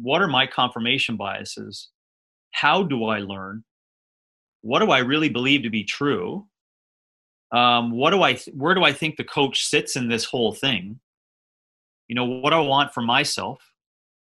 [0.00, 1.88] what are my confirmation biases?
[2.52, 3.64] How do I learn?
[4.62, 6.46] What do I really believe to be true?
[7.52, 8.34] Um, what do I?
[8.34, 11.00] Th- where do I think the coach sits in this whole thing?
[12.08, 13.60] You know, what do I want for myself?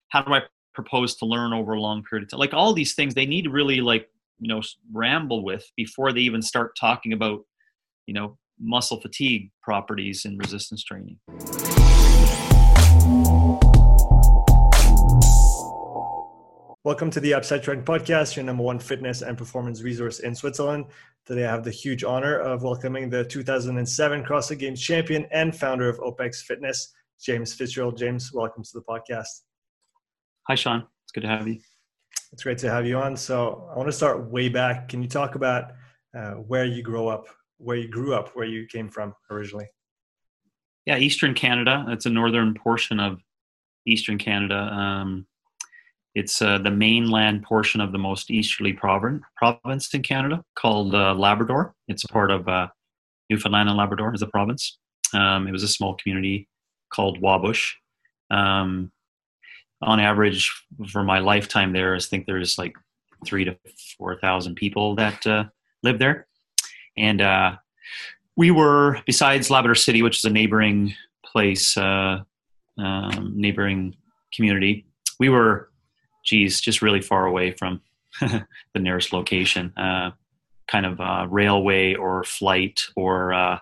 [0.10, 0.42] How do I
[0.74, 2.40] propose to learn over a long period of time?
[2.40, 4.10] Like all these things, they need to really like
[4.40, 4.62] you know
[4.92, 7.42] ramble with before they even start talking about
[8.08, 11.20] you know muscle fatigue properties in resistance training.
[16.86, 20.88] Welcome to the Upside Trend podcast, your number one fitness and performance resource in Switzerland.
[21.26, 25.88] Today, I have the huge honor of welcoming the 2007 CrossFit Games champion and founder
[25.88, 27.96] of OPEX Fitness, James Fitzgerald.
[27.96, 29.44] James, welcome to the podcast.
[30.50, 30.86] Hi, Sean.
[31.06, 31.62] It's good to have you.
[32.34, 33.16] It's great to have you on.
[33.16, 34.90] So, I want to start way back.
[34.90, 35.72] Can you talk about
[36.14, 37.28] uh, where you grew up,
[37.60, 39.68] where you grew up, where you came from originally?
[40.86, 41.86] Yeah, Eastern Canada.
[41.88, 43.22] It's a northern portion of
[43.88, 44.58] Eastern Canada.
[44.58, 45.28] Um,
[46.16, 51.74] it's uh, the mainland portion of the most easterly province, in Canada called uh, Labrador.
[51.88, 52.68] It's a part of uh,
[53.30, 54.78] Newfoundland and Labrador as a province.
[55.14, 56.48] Um, it was a small community
[56.92, 57.72] called Wabush.
[58.30, 58.92] Um,
[59.82, 60.52] on average,
[60.92, 62.76] for my lifetime there, I think there's like
[63.26, 63.58] three to
[63.98, 65.46] four thousand people that uh,
[65.82, 66.28] live there,
[66.96, 67.56] and uh,
[68.38, 70.94] we were besides Labrador City, which is a neighboring
[71.26, 72.20] place, uh,
[72.78, 73.96] um, neighboring
[74.34, 74.86] community.
[75.20, 75.70] We were
[76.24, 77.82] geez, just really far away from
[78.22, 78.46] the
[78.80, 79.74] nearest location.
[79.78, 80.12] Uh,
[80.68, 83.60] kind of uh, railway or flight or uh,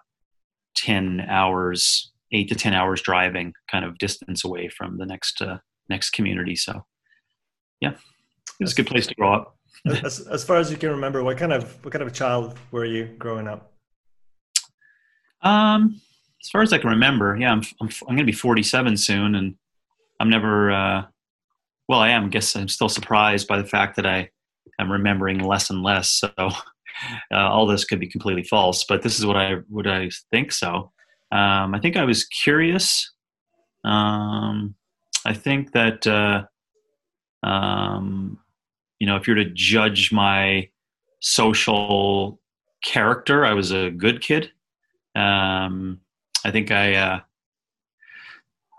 [0.77, 5.57] 10 hours, eight to 10 hours driving kind of distance away from the next, uh,
[5.89, 6.55] next community.
[6.55, 6.85] So
[7.81, 9.57] yeah, it was a good place to grow up.
[10.03, 12.57] as, as far as you can remember, what kind of, what kind of a child
[12.71, 13.73] were you growing up?
[15.41, 15.99] Um,
[16.41, 19.35] as far as I can remember, yeah, I'm, I'm, I'm going to be 47 soon
[19.35, 19.55] and
[20.19, 21.05] I'm never, uh,
[21.91, 22.25] well, I am.
[22.25, 24.29] I guess I'm still surprised by the fact that I
[24.79, 26.09] am remembering less and less.
[26.09, 26.53] So uh,
[27.33, 30.93] all this could be completely false, but this is what I would I think so.
[31.33, 33.11] Um, I think I was curious.
[33.83, 34.75] Um,
[35.25, 36.45] I think that uh,
[37.45, 38.39] um,
[38.99, 40.69] you know, if you're to judge my
[41.19, 42.39] social
[42.85, 44.49] character, I was a good kid.
[45.13, 45.99] Um,
[46.45, 47.19] I think I, uh,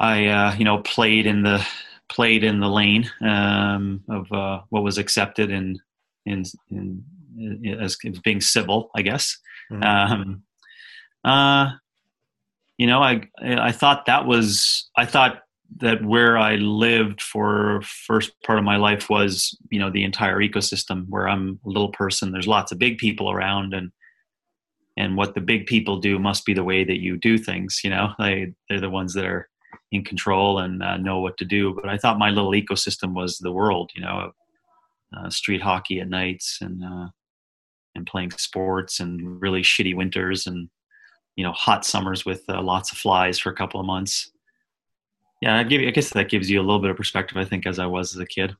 [0.01, 1.63] I, uh, you know, played in the
[2.13, 5.79] played in the lane um, of uh, what was accepted in,
[6.27, 7.03] in, in,
[7.39, 9.39] in as being civil, I guess.
[9.73, 9.83] Mm-hmm.
[9.83, 10.43] Um,
[11.25, 11.73] uh,
[12.79, 15.43] you know, I I thought that was I thought
[15.79, 20.39] that where I lived for first part of my life was you know the entire
[20.39, 22.33] ecosystem where I'm a little person.
[22.33, 23.93] There's lots of big people around and
[24.97, 27.81] and what the big people do must be the way that you do things.
[27.85, 29.49] You know, they they're the ones that are
[29.93, 31.75] in control and uh, know what to do.
[31.75, 34.33] But I thought my little ecosystem was the world, you know,
[35.17, 37.09] uh, street hockey at nights and uh,
[37.95, 40.71] and playing sports and really shitty winters and
[41.37, 44.31] you know hot summers with uh, lots of flies for a couple of months.
[45.43, 47.37] Yeah, I, give, I guess that gives you a little bit of perspective.
[47.37, 48.57] I think as I was as a kid.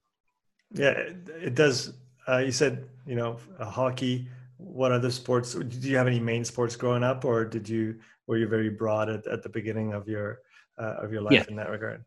[0.73, 1.95] Yeah, it does.
[2.29, 4.29] Uh, you said you know hockey.
[4.59, 5.55] What other sports?
[5.55, 9.09] Did you have any main sports growing up, or did you were you very broad
[9.09, 10.41] at, at the beginning of your
[10.79, 11.45] uh, of your life yeah.
[11.49, 12.05] in that regard?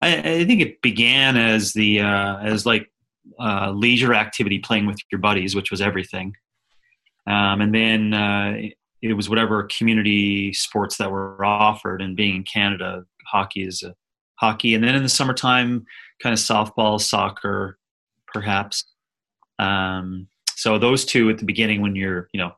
[0.00, 2.90] I, I, think it began as the uh, as like
[3.40, 6.34] uh, leisure activity, playing with your buddies, which was everything,
[7.26, 8.56] um, and then uh,
[9.02, 12.00] it was whatever community sports that were offered.
[12.00, 13.94] And being in Canada, hockey is a
[14.36, 15.84] hockey, and then in the summertime,
[16.22, 17.78] kind of softball, soccer,
[18.32, 18.84] perhaps.
[19.58, 22.52] Um, so those two at the beginning, when you're you know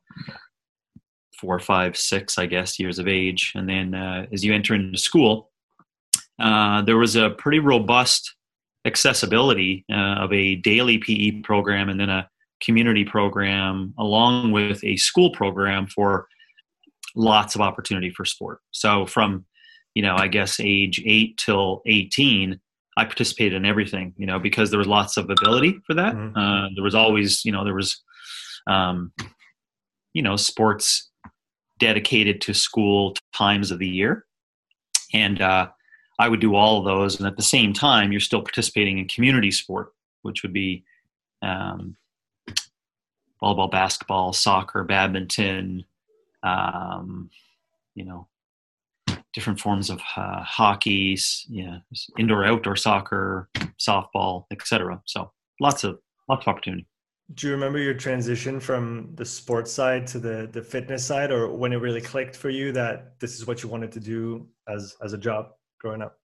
[1.40, 3.52] four, five, six, I guess, years of age.
[3.54, 5.49] And then uh, as you enter into school,
[6.40, 8.34] uh, there was a pretty robust
[8.84, 12.28] accessibility uh, of a daily PE program and then a
[12.62, 16.26] community program along with a school program for
[17.14, 18.60] lots of opportunity for sport.
[18.70, 19.44] So from,
[19.94, 22.58] you know, I guess age eight till 18,
[22.96, 26.14] I participated in everything, you know, because there was lots of ability for that.
[26.14, 26.36] Mm-hmm.
[26.36, 28.02] Uh, there was always, you know, there was,
[28.66, 29.12] um,
[30.12, 31.10] you know, sports
[31.78, 34.26] dedicated to school times of the year.
[35.12, 35.68] And, uh,
[36.20, 39.08] I would do all of those, and at the same time, you're still participating in
[39.08, 40.84] community sport, which would be
[41.40, 41.96] um,
[43.42, 45.82] volleyball, basketball, soccer, badminton,
[46.42, 47.30] um,
[47.94, 48.28] you know,
[49.32, 51.18] different forms of uh, hockey,
[51.48, 51.78] yeah,
[52.18, 55.00] indoor, outdoor soccer, softball, etc.
[55.06, 56.86] So lots of lots of opportunity.
[57.32, 61.48] Do you remember your transition from the sports side to the the fitness side, or
[61.48, 64.96] when it really clicked for you that this is what you wanted to do as
[65.02, 65.52] as a job?
[65.80, 66.18] Growing up?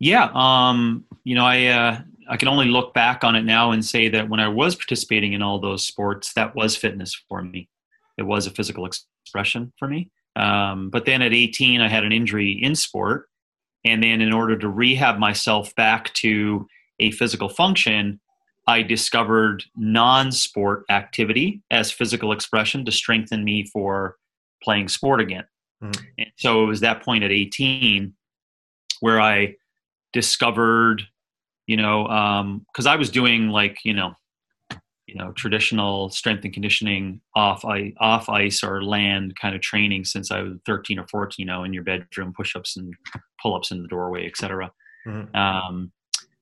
[0.00, 3.84] Yeah, um, you know, I uh, I can only look back on it now and
[3.84, 7.68] say that when I was participating in all those sports, that was fitness for me.
[8.16, 10.10] It was a physical expression for me.
[10.36, 13.28] Um, but then at 18, I had an injury in sport,
[13.84, 16.66] and then in order to rehab myself back to
[17.00, 18.20] a physical function,
[18.68, 24.16] I discovered non-sport activity as physical expression to strengthen me for
[24.62, 25.44] playing sport again.
[25.82, 26.04] Mm-hmm.
[26.18, 28.12] And so it was that point at 18
[29.00, 29.54] where I
[30.12, 31.02] discovered,
[31.66, 32.04] you know,
[32.72, 34.14] because um, I was doing like, you know,
[35.06, 40.04] you know, traditional strength and conditioning off ice, off ice or land kind of training
[40.04, 42.92] since I was 13 or 14, you know, in your bedroom, push-ups and
[43.42, 44.70] pull-ups in the doorway, etc.
[45.06, 45.34] Mm-hmm.
[45.34, 45.92] Um,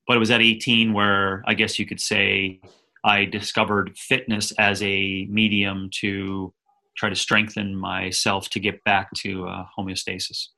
[0.09, 2.61] but it was at 18 where I guess you could say
[3.05, 6.53] I discovered fitness as a medium to
[6.97, 10.49] try to strengthen myself to get back to uh, homeostasis.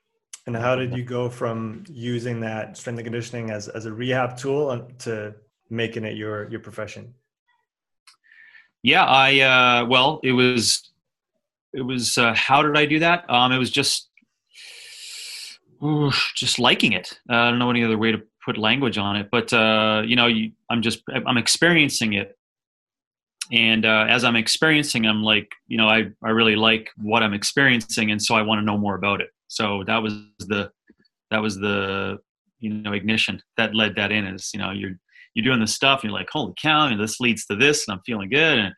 [0.48, 4.38] And how did you go from using that strength and conditioning as, as a rehab
[4.38, 5.34] tool to
[5.68, 7.12] making it your your profession?
[8.82, 10.90] Yeah, I uh, well, it was
[11.74, 13.28] it was uh, how did I do that?
[13.28, 14.08] Um, it was just
[15.84, 17.20] ooh, just liking it.
[17.30, 20.16] Uh, I don't know any other way to put language on it, but uh, you
[20.16, 22.38] know, you, I'm just I'm experiencing it
[23.50, 27.32] and uh, as i'm experiencing i'm like you know I, I really like what i'm
[27.32, 30.70] experiencing and so i want to know more about it so that was the
[31.30, 32.18] that was the
[32.60, 34.92] you know ignition that led that in is you know you're
[35.34, 37.94] you're doing this stuff and you're like holy cow and this leads to this and
[37.94, 38.58] i'm feeling good.
[38.58, 38.74] And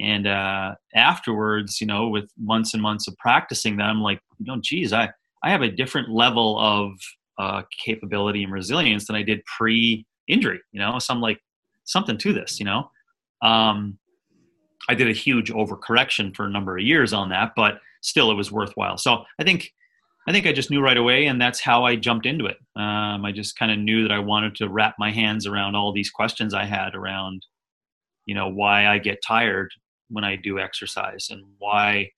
[0.00, 4.46] and uh, afterwards you know with months and months of practicing that i'm like you
[4.46, 5.08] know geez i
[5.42, 6.92] i have a different level of
[7.38, 10.98] uh, capability and resilience than i did pre injury you know?
[10.98, 11.38] So i'm like
[11.84, 12.90] something to this you know?
[13.42, 13.98] Um,
[14.88, 18.34] I did a huge overcorrection for a number of years on that, but still it
[18.34, 18.96] was worthwhile.
[18.96, 19.70] So I think
[20.28, 22.58] I think I just knew right away, and that's how I jumped into it.
[22.76, 25.90] Um, I just kind of knew that I wanted to wrap my hands around all
[25.90, 27.46] these questions I had around,
[28.26, 29.72] you know, why I get tired
[30.10, 32.10] when I do exercise, and why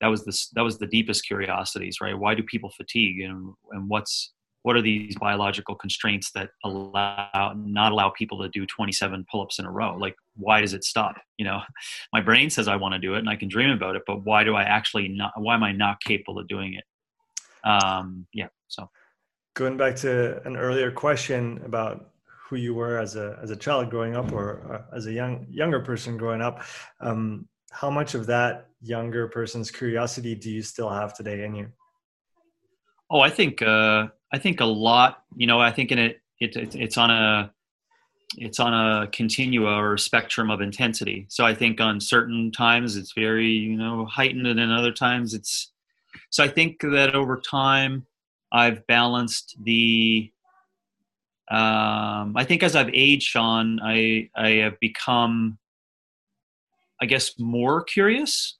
[0.00, 2.16] that was the that was the deepest curiosities, right?
[2.16, 7.90] Why do people fatigue, and and what's what are these biological constraints that allow not
[7.90, 11.44] allow people to do 27 pull-ups in a row like why does it stop you
[11.44, 11.60] know
[12.12, 14.24] my brain says i want to do it and i can dream about it but
[14.24, 16.82] why do i actually not why am i not capable of doing it
[17.66, 18.88] um yeah so
[19.54, 23.90] going back to an earlier question about who you were as a as a child
[23.90, 26.62] growing up or as a young younger person growing up
[27.00, 31.66] um how much of that younger person's curiosity do you still have today in you
[33.10, 35.22] oh i think uh I think a lot.
[35.36, 37.52] You know, I think in it, it, it it's on a
[38.36, 41.26] it's on a continua or spectrum of intensity.
[41.28, 45.34] So I think on certain times it's very you know heightened, and then other times
[45.34, 45.72] it's.
[46.30, 48.06] So I think that over time,
[48.52, 50.30] I've balanced the.
[51.48, 55.58] Um, I think as I've aged, Sean, I I have become,
[57.00, 58.58] I guess, more curious.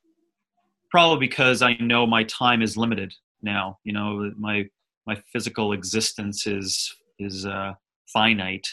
[0.91, 3.13] Probably because I know my time is limited
[3.43, 3.79] now.
[3.85, 4.67] You know, my
[5.07, 7.73] my physical existence is is uh,
[8.13, 8.67] finite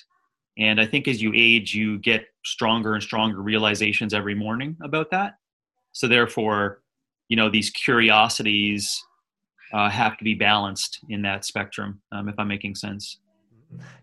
[0.58, 5.10] and i think as you age you get stronger and stronger realizations every morning about
[5.10, 5.36] that
[5.92, 6.83] so therefore
[7.30, 9.02] you know these curiosities
[9.74, 13.20] uh, have to be balanced in that spectrum um, if i'm making sense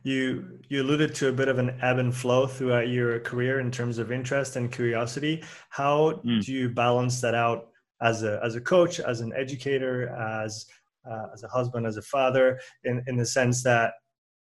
[0.03, 3.71] you you alluded to a bit of an ebb and flow throughout your career in
[3.71, 6.45] terms of interest and curiosity how mm.
[6.45, 7.69] do you balance that out
[8.03, 10.67] as a as a coach as an educator as
[11.09, 13.95] uh, as a husband, as a father, in, in the sense that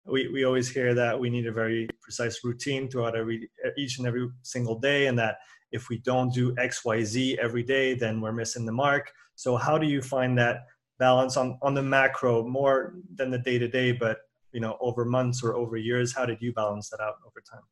[0.05, 4.08] we, we always hear that we need a very precise routine throughout every each and
[4.08, 5.38] every single day, and that
[5.72, 9.12] if we don't do X, Y, Z every day, then we're missing the mark.
[9.36, 10.65] So how do you find that
[10.98, 14.19] balance on on the macro more than the day to day, but
[14.51, 16.15] you know over months or over years?
[16.15, 17.63] How did you balance that out over time?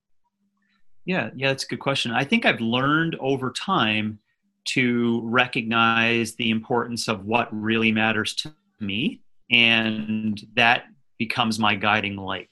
[1.05, 2.12] Yeah, yeah, that's a good question.
[2.12, 4.19] I think I've learned over time
[4.65, 9.21] to recognize the importance of what really matters to me,
[9.51, 10.85] and that
[11.17, 12.50] becomes my guiding light.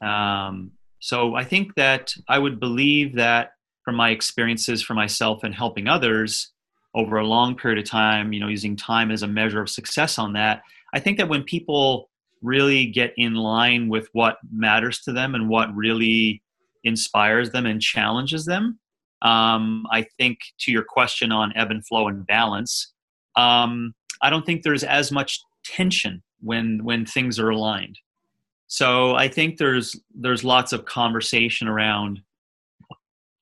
[0.00, 3.52] Um, so I think that I would believe that
[3.86, 6.50] from my experiences for myself and helping others
[6.96, 10.18] over a long period of time, you know, using time as a measure of success
[10.18, 10.62] on that,
[10.92, 12.10] I think that when people
[12.42, 16.42] really get in line with what matters to them and what really
[16.82, 18.80] inspires them and challenges them,
[19.22, 22.92] um, I think to your question on ebb and flow and balance,
[23.36, 28.00] um, I don't think there's as much tension when when things are aligned.
[28.66, 32.20] So I think there's there's lots of conversation around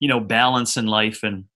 [0.05, 1.47] you know balance in life and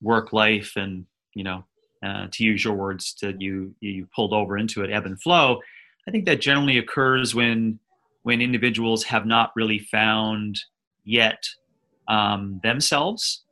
[0.00, 1.62] work life and you know
[2.02, 5.60] uh, to use your words to you you pulled over into it ebb and flow.
[6.06, 7.78] I think that generally occurs when
[8.22, 10.58] when individuals have not really found
[11.04, 11.44] yet
[12.08, 13.42] um, themselves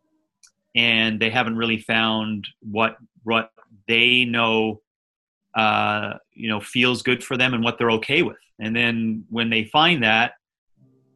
[0.74, 3.50] and they haven't really found what what
[3.86, 4.80] they know
[5.54, 9.50] uh, you know feels good for them and what they're okay with and then when
[9.50, 10.32] they find that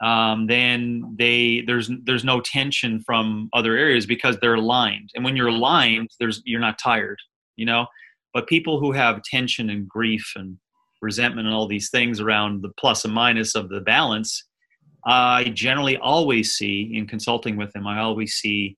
[0.02, 5.10] um, then they there's there's no tension from other areas because they're aligned.
[5.14, 7.18] And when you're aligned there's you're not tired
[7.56, 7.86] you know?
[8.32, 10.56] But people who have tension and grief and
[11.02, 14.44] resentment and all these things around the plus and minus of the balance
[15.06, 18.76] i generally always see in consulting with them i always see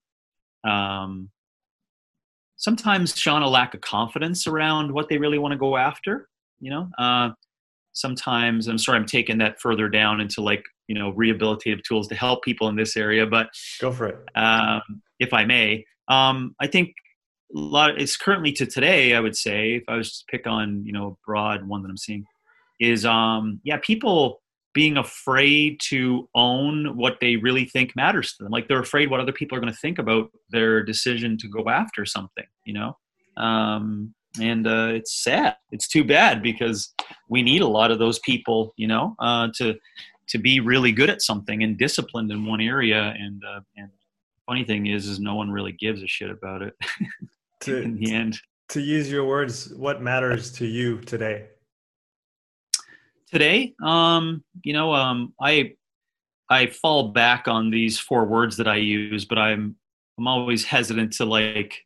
[0.63, 1.29] um,
[2.55, 6.29] sometimes sean a lack of confidence around what they really want to go after
[6.63, 6.89] you know?
[6.97, 7.31] Uh,
[7.93, 12.15] sometimes i'm sorry i'm taking that further down into like you know rehabilitative tools to
[12.15, 13.49] help people in this area but
[13.81, 14.37] go for it.
[14.37, 14.83] um,
[15.19, 16.95] if i may um, i think
[17.55, 20.85] a lot it's currently to today i would say if i was to pick on
[20.85, 22.25] you know a broad one that i'm seeing
[22.81, 24.41] is um yeah people
[24.75, 28.51] being afraid to own what they really think matters to them.
[28.51, 31.69] Like they're afraid what other people are going to think about their decision to go
[31.69, 32.97] after something you know?
[33.37, 36.95] Um and uh, it's sad it's too bad because
[37.29, 39.75] we need a lot of those people you know uh, to
[40.29, 43.91] to be really good at something and disciplined in one area and uh, and
[44.47, 46.75] funny thing is is no one really gives a shit about it
[47.61, 48.39] to, in the end.
[48.71, 51.47] To use your words, what matters to you today?
[53.31, 55.75] Today, um, you know, um, I
[56.51, 59.77] I fall back on these four words that I use, but I'm
[60.19, 61.79] I'm always hesitant to like,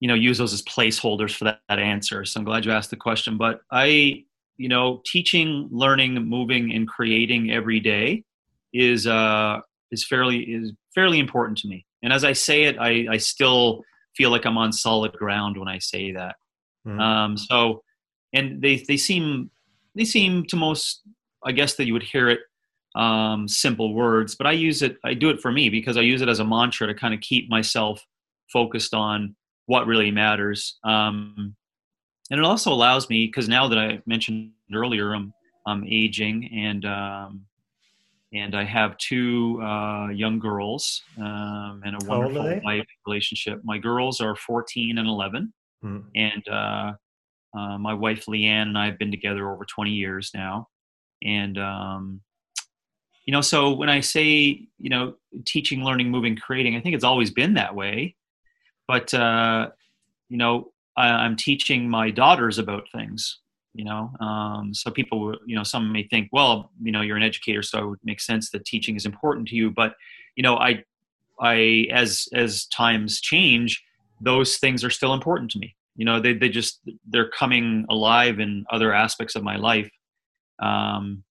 [0.00, 2.24] you know, use those as placeholders for that, that answer.
[2.24, 3.36] So I'm glad you asked the question.
[3.36, 4.24] But I,
[4.56, 8.24] you know, teaching, learning, moving, and creating every day
[8.72, 11.86] is uh is fairly is fairly important to me.
[12.02, 13.82] And as I say it, I I still
[14.16, 16.36] feel like I'm on solid ground when I say that.
[16.86, 17.00] Mm-hmm.
[17.00, 17.82] Um, so,
[18.32, 19.50] and they they seem
[19.94, 21.02] they seem to most,
[21.44, 22.40] I guess that you would hear it
[22.94, 24.96] um, simple words, but I use it.
[25.04, 27.20] I do it for me because I use it as a mantra to kind of
[27.20, 28.04] keep myself
[28.52, 29.36] focused on
[29.68, 30.78] what really matters.
[30.82, 31.54] Um,
[32.30, 35.32] and it also allows me because now that I mentioned earlier, I'm
[35.66, 37.44] I'm aging and um,
[38.32, 43.60] and I have two uh, young girls um, and a wonderful wife relationship.
[43.62, 45.98] My girls are 14 and 11, hmm.
[46.14, 46.92] and uh,
[47.56, 50.68] uh, my wife Leanne and I have been together over 20 years now.
[51.22, 52.20] And um,
[53.26, 57.04] you know, so when I say you know teaching, learning, moving, creating, I think it's
[57.04, 58.14] always been that way.
[58.88, 59.68] But uh,
[60.28, 63.38] you know, I, I'm teaching my daughters about things
[63.78, 67.22] you know um, so people you know some may think well you know you're an
[67.22, 69.70] educator so it would make sense that teaching is important to you.
[69.70, 69.94] But
[70.36, 70.82] you know i
[71.40, 73.82] i as as times change
[74.20, 75.76] those things are still important to me.
[75.94, 79.90] You know they, they just they're coming alive in other aspects of my life.
[80.60, 81.22] Um,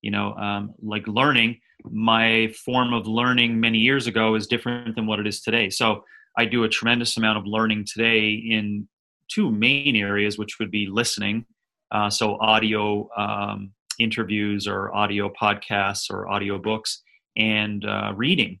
[0.00, 5.06] you know um, like learning my form of learning many years ago is different than
[5.06, 5.70] what it is today.
[5.70, 6.04] So
[6.36, 8.88] i do a tremendous amount of learning today in
[9.28, 11.44] two main areas which would be listening
[11.92, 17.02] uh, so audio um, interviews or audio podcasts or audio books
[17.36, 18.60] and uh, reading.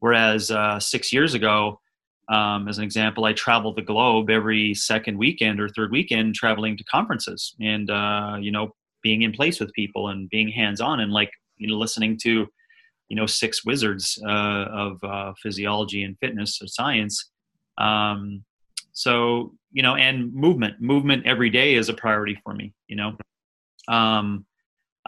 [0.00, 1.80] Whereas uh, six years ago,
[2.28, 6.76] um, as an example, I traveled the globe every second weekend or third weekend, traveling
[6.76, 11.00] to conferences and uh, you know being in place with people and being hands on
[11.00, 12.46] and like you know listening to
[13.08, 17.30] you know six wizards uh, of uh, physiology and fitness or science.
[17.78, 18.44] Um,
[18.92, 20.80] so you know and movement.
[20.80, 23.16] Movement every day is a priority for me you know?
[23.86, 24.44] Um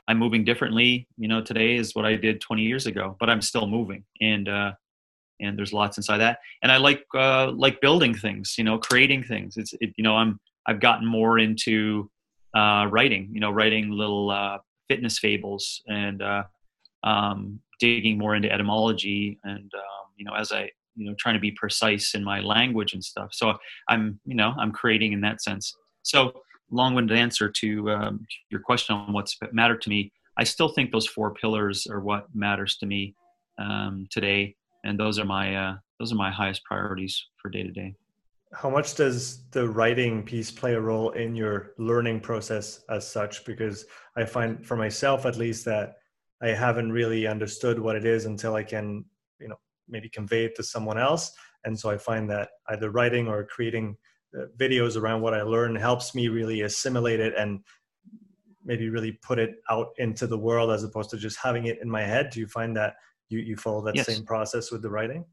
[0.08, 3.42] i'm moving differently you know today is what i did 20 years ago but i'm
[3.42, 4.72] still moving and uh
[5.40, 6.38] and there's lots inside that.
[6.62, 9.56] And i like uh like building things you know creating things.
[9.56, 12.10] It's it, you know i'm i've gotten more into
[12.56, 16.44] uh writing you know writing little uh fitness fables and uh
[17.04, 21.40] um digging more into etymology and um you know as i you know trying to
[21.40, 23.30] be precise in my language and stuff.
[23.32, 23.54] So
[23.88, 25.74] i'm you know i'm creating in that sense.
[26.02, 26.32] So
[26.70, 30.12] long-winded answer to um, your question on what's mattered to me.
[30.36, 33.14] I still think those four pillars are what matters to me
[33.58, 34.56] um, today.
[34.84, 37.94] And those are my uh, those are my highest priorities for day to day.
[38.52, 43.44] How much does the writing piece play a role in your learning process as such?
[43.44, 43.84] Because
[44.16, 45.99] i find for myself at least that
[46.42, 49.04] i haven't really understood what it is until i can
[49.40, 49.56] you know
[49.90, 51.32] maybe convey it to someone else.
[51.64, 53.96] And so I find that either writing or creating
[54.36, 57.60] uh, videos around what I learn helps me really assimilate it and
[58.64, 61.90] maybe really put it out into the world as opposed to just having it in
[61.90, 62.30] my head.
[62.30, 62.94] Do you find that
[63.28, 64.06] you, you follow that yes.
[64.06, 65.24] same process with the writing?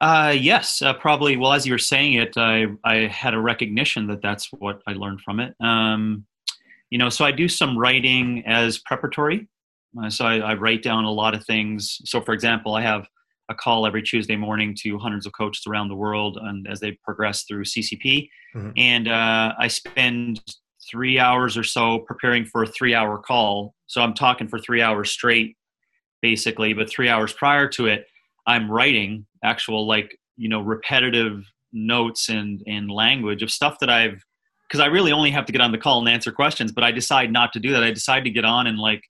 [0.00, 1.36] Uh, yes, uh, probably.
[1.36, 4.94] Well, as you were saying it, I, I had a recognition that that's what I
[4.94, 5.54] learned from it.
[5.60, 6.24] Um,
[6.88, 9.46] you know, so I do some writing as preparatory
[10.00, 12.00] Uh, so I, I, write down a lot of things.
[12.04, 13.06] So, for example, I have
[13.50, 16.96] a call every Tuesday morning to hundreds of coaches around the world, and as they
[17.04, 18.70] progress through CCP, mm-hmm.
[18.76, 20.40] and uh, I spend
[20.88, 23.74] three hours or so preparing for a three-hour call.
[23.86, 25.56] So I'm talking for three hours straight,
[26.22, 26.72] basically.
[26.72, 28.06] But three hours prior to it,
[28.46, 34.22] I'm writing actual like you know repetitive notes and and language of stuff that I've
[34.68, 36.92] because I really only have to get on the call and answer questions, but I
[36.92, 37.82] decide not to do that.
[37.82, 39.02] I decide to get on and like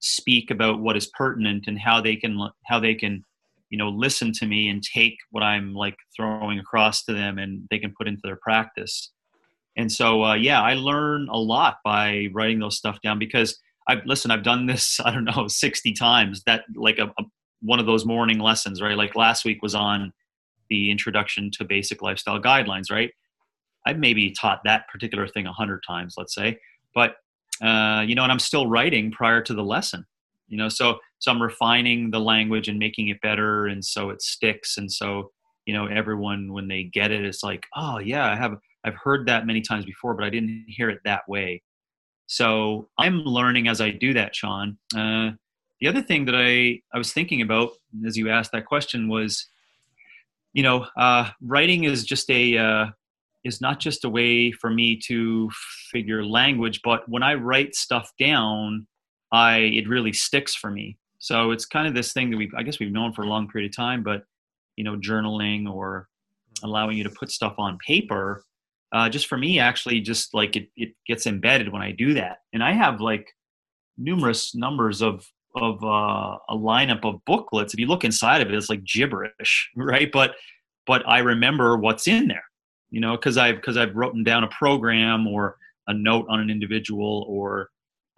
[0.00, 3.24] speak about what is pertinent and how they can how they can
[3.70, 7.66] you know listen to me and take what I'm like throwing across to them and
[7.70, 9.10] they can put into their practice.
[9.76, 14.04] And so uh, yeah, I learn a lot by writing those stuff down because I've
[14.04, 14.30] listen.
[14.30, 16.42] I've done this I don't know sixty times.
[16.46, 17.24] That like a, a
[17.62, 18.96] one of those morning lessons, right?
[18.96, 20.12] Like last week was on
[20.68, 23.10] the introduction to basic lifestyle guidelines, right?
[23.86, 26.58] I've maybe taught that particular thing a hundred times, let's say,
[26.94, 27.16] but
[27.62, 30.04] uh, you know, and I'm still writing prior to the lesson,
[30.48, 34.22] you know, so so I'm refining the language and making it better, and so it
[34.22, 35.30] sticks, and so
[35.66, 39.26] you know, everyone when they get it, it's like, oh yeah, I have I've heard
[39.26, 41.62] that many times before, but I didn't hear it that way.
[42.28, 44.78] So I'm learning as I do that, Sean.
[44.96, 45.32] Uh,
[45.80, 47.70] the other thing that I I was thinking about
[48.06, 49.46] as you asked that question was
[50.56, 52.86] you know, uh, writing is just a uh,
[53.46, 55.50] is not just a way for me to
[55.90, 58.86] figure language, but when I write stuff down,
[59.32, 60.98] I it really sticks for me.
[61.18, 63.48] So it's kind of this thing that we I guess we've known for a long
[63.48, 64.24] period of time, but
[64.76, 66.08] you know, journaling or
[66.62, 68.44] allowing you to put stuff on paper,
[68.92, 72.38] uh, just for me, actually, just like it, it gets embedded when I do that.
[72.52, 73.26] And I have like
[73.98, 77.72] numerous numbers of of uh, a lineup of booklets.
[77.72, 80.10] If you look inside of it, it's like gibberish, right?
[80.12, 80.34] But
[80.86, 82.44] but I remember what's in there,
[82.96, 86.48] you know, because I've because I've written down a program or a note on an
[86.48, 87.68] individual, or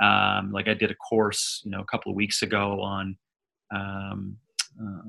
[0.00, 3.16] um, like I did a course, you know, a couple of weeks ago on
[3.74, 4.36] um,
[4.80, 5.02] uh,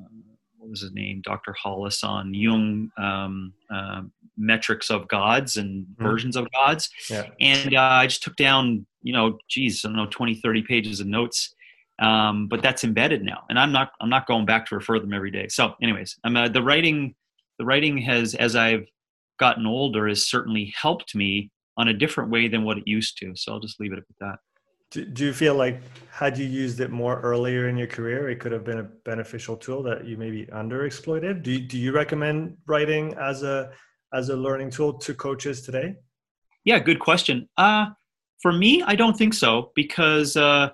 [0.57, 1.53] what was his name, Dr.
[1.53, 4.01] Hollis on Jung um, uh,
[4.35, 6.03] metrics of gods and mm.
[6.03, 7.27] versions of gods, yeah.
[7.39, 10.99] and uh, I just took down, you know, geez, I don't know, 20, 30 pages
[10.99, 11.53] of notes
[11.99, 15.11] um, but that's embedded now and i'm not i'm not going back to refer them
[15.11, 17.13] every day so anyways i'm uh, the writing
[17.57, 18.85] the writing has as i've
[19.39, 23.33] gotten older has certainly helped me on a different way than what it used to
[23.35, 24.39] so i'll just leave it at that
[24.91, 28.39] do, do you feel like had you used it more earlier in your career it
[28.39, 33.13] could have been a beneficial tool that you maybe underexploited do, do you recommend writing
[33.15, 33.71] as a
[34.13, 35.95] as a learning tool to coaches today
[36.63, 37.87] yeah good question uh
[38.41, 40.69] for me i don't think so because uh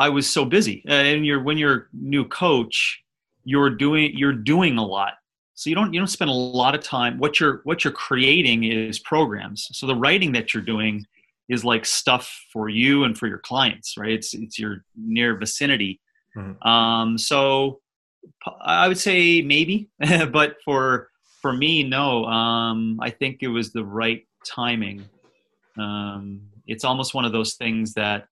[0.00, 0.82] I was so busy.
[0.88, 3.02] Uh, and you're when you're new coach,
[3.44, 5.12] you're doing you're doing a lot.
[5.60, 7.18] So you don't you don't spend a lot of time.
[7.18, 9.68] What you're what you're creating is programs.
[9.72, 11.04] So the writing that you're doing
[11.50, 14.10] is like stuff for you and for your clients, right?
[14.10, 16.00] It's it's your near vicinity.
[16.34, 16.66] Mm-hmm.
[16.66, 17.82] Um, so
[18.62, 19.90] I would say maybe,
[20.32, 21.10] but for
[21.42, 22.24] for me, no.
[22.24, 25.04] Um, I think it was the right timing.
[25.76, 28.28] Um, it's almost one of those things that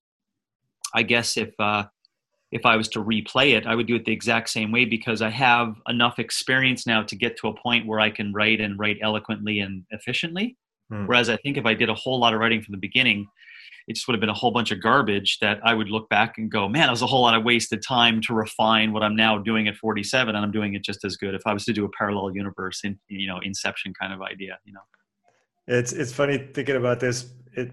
[0.94, 1.84] I guess if uh,
[2.50, 5.20] if I was to replay it, I would do it the exact same way because
[5.20, 8.78] I have enough experience now to get to a point where I can write and
[8.78, 10.56] write eloquently and efficiently.
[10.90, 11.06] Hmm.
[11.06, 13.26] Whereas I think if I did a whole lot of writing from the beginning,
[13.86, 16.36] it just would have been a whole bunch of garbage that I would look back
[16.38, 19.16] and go, man, that was a whole lot of wasted time to refine what I'm
[19.16, 21.72] now doing at 47, and I'm doing it just as good if I was to
[21.72, 24.80] do a parallel universe, in you know, Inception kind of idea, you know.
[25.66, 27.30] It's it's funny thinking about this.
[27.54, 27.72] It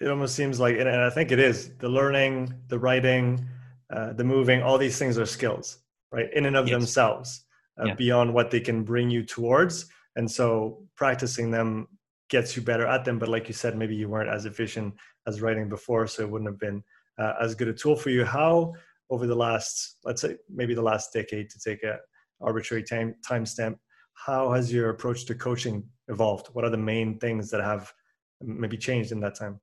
[0.00, 3.46] it almost seems like, and I think it is, the learning, the writing,
[3.92, 5.78] uh, the moving, all these things are skills,
[6.10, 6.32] right?
[6.34, 6.74] In and of yes.
[6.78, 7.44] themselves,
[7.80, 7.94] uh, yeah.
[7.94, 9.86] beyond what they can bring you towards.
[10.16, 11.88] And so practicing them
[12.28, 13.18] gets you better at them.
[13.18, 14.94] But like you said, maybe you weren't as efficient
[15.26, 16.82] as writing before, so it wouldn't have been
[17.18, 18.24] uh, as good a tool for you.
[18.24, 18.74] How,
[19.10, 21.98] over the last, let's say, maybe the last decade, to take a
[22.40, 23.76] arbitrary time timestamp,
[24.14, 26.48] how has your approach to coaching evolved?
[26.52, 27.92] What are the main things that have
[28.40, 29.60] maybe changed in that time?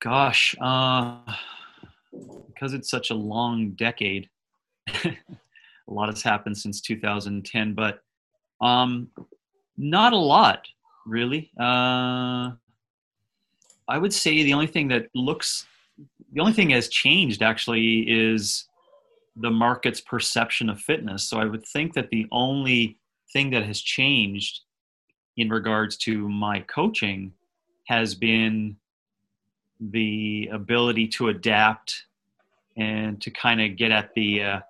[0.00, 1.20] Gosh, uh,
[2.46, 4.28] because it's such a long decade,
[4.88, 5.14] a
[5.88, 8.00] lot has happened since 2010, but
[8.60, 9.08] um,
[9.76, 10.66] not a lot,
[11.06, 11.50] really.
[11.58, 12.52] Uh,
[13.88, 15.66] I would say the only thing that looks,
[16.32, 18.66] the only thing has changed actually is
[19.36, 21.28] the market's perception of fitness.
[21.28, 22.98] So I would think that the only
[23.32, 24.60] thing that has changed
[25.36, 27.32] in regards to my coaching
[27.88, 28.76] has been
[29.80, 32.04] the ability to adapt
[32.76, 34.60] and to kind of get at the uh,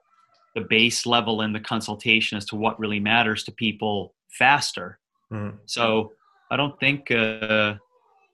[0.54, 4.98] the base level in the consultation as to what really matters to people faster.
[5.32, 5.58] Mm.
[5.66, 6.12] So
[6.50, 7.74] I don't think uh,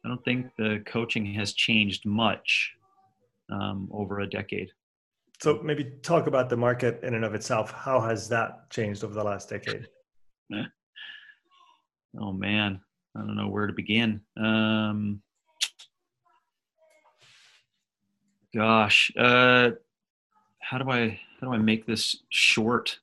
[0.04, 2.74] I don't think the coaching has changed much.
[3.50, 4.70] um, over a decade.
[5.42, 7.70] So maybe talk about the market in and of itself.
[7.72, 9.88] How has that changed over the last decade?
[12.20, 12.80] oh man,
[13.16, 14.20] I don't know where to begin.
[14.36, 15.22] Um,
[18.54, 19.70] gosh, uh,
[20.58, 22.98] how do I how do I make this short?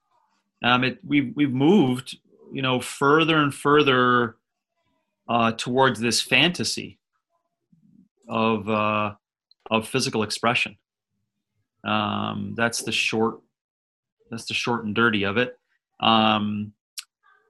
[0.63, 2.17] Um, it we've we've moved,
[2.51, 4.37] you know, further and further
[5.27, 6.99] uh, towards this fantasy
[8.27, 9.13] of uh,
[9.69, 10.77] of physical expression.
[11.83, 13.41] Um, that's the short.
[14.29, 15.57] That's the short and dirty of it.
[15.99, 16.73] Um,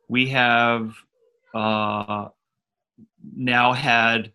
[0.07, 0.95] we have
[1.53, 2.29] uh,
[3.35, 4.31] now had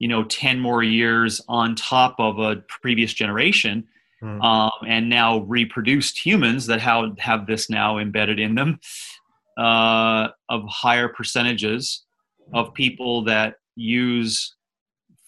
[0.00, 3.86] you know 10 more years on top of a previous generation
[4.20, 4.42] mm.
[4.42, 8.80] um, and now reproduced humans that have, have this now embedded in them
[9.56, 12.04] uh, of higher percentages
[12.52, 14.56] of people that use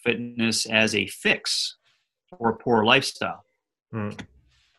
[0.02, 1.76] fitness as a fix
[2.36, 3.44] for a poor lifestyle.
[3.94, 4.18] Mm.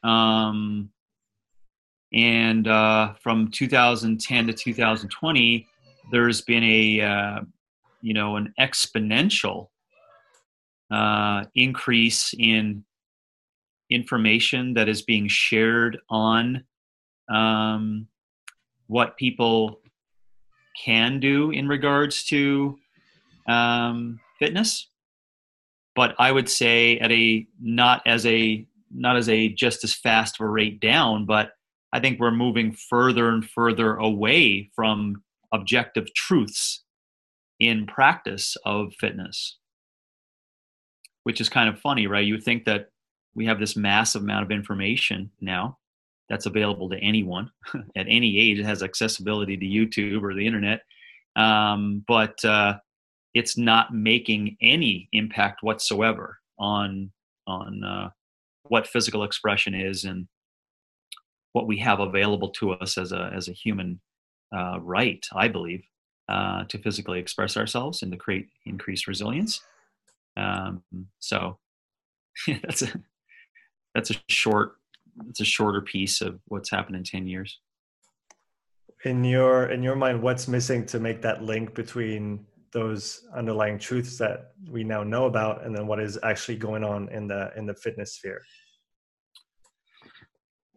[0.03, 0.89] Um,
[2.11, 5.67] and uh, from 2010 to 2020,
[6.11, 7.39] there's been a uh,
[8.01, 9.69] you know an exponential
[10.91, 12.83] uh, increase in
[13.89, 16.63] information that is being shared on
[17.29, 18.07] um,
[18.87, 19.79] what people
[20.83, 22.77] can do in regards to
[23.47, 24.89] um, fitness.
[25.95, 30.39] But i would say at a not as a not as a just as fast
[30.39, 31.51] of a rate down but
[31.91, 36.83] i think we're moving further and further away from objective truths
[37.59, 39.57] in practice of fitness
[41.23, 42.25] which is kind of funny right?
[42.25, 42.89] You think that
[43.35, 45.77] we have this massive amount of information now
[46.29, 47.49] that's available to anyone
[47.95, 48.59] at any age.
[48.59, 50.81] It has accessibility to youtube or the internet.
[51.35, 52.75] Um, but uh,
[53.33, 57.11] it's not making any impact whatsoever on
[57.47, 58.09] on uh,
[58.63, 60.27] what physical expression is and
[61.51, 63.99] what we have available to us as a as a human
[64.55, 65.83] uh, right, I believe,
[66.29, 69.61] uh, to physically express ourselves and to create increased resilience.
[70.37, 70.83] Um,
[71.19, 71.59] so
[72.47, 72.87] that's a
[73.93, 74.73] that's a short
[75.29, 77.59] it's a shorter piece of what's happened in 10 years.
[79.05, 84.17] In your in your mind what's missing to make that link between those underlying truths
[84.17, 87.65] that we now know about and then what is actually going on in the in
[87.65, 88.41] the fitness sphere?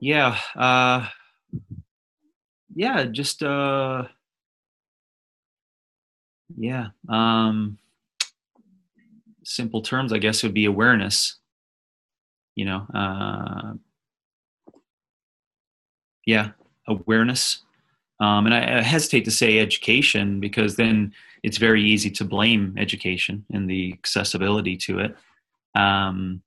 [0.01, 1.09] Yeah uh
[2.75, 4.05] yeah just uh
[6.57, 7.79] yeah um
[9.47, 11.39] simple terms i guess would be awareness
[12.55, 13.73] you know uh
[16.27, 16.51] yeah
[16.89, 17.63] awareness
[18.19, 22.75] um, and I, I, hesitate to say education because then it's very easy to blame
[22.79, 25.17] education and the accessibility to it.
[25.75, 26.43] Um,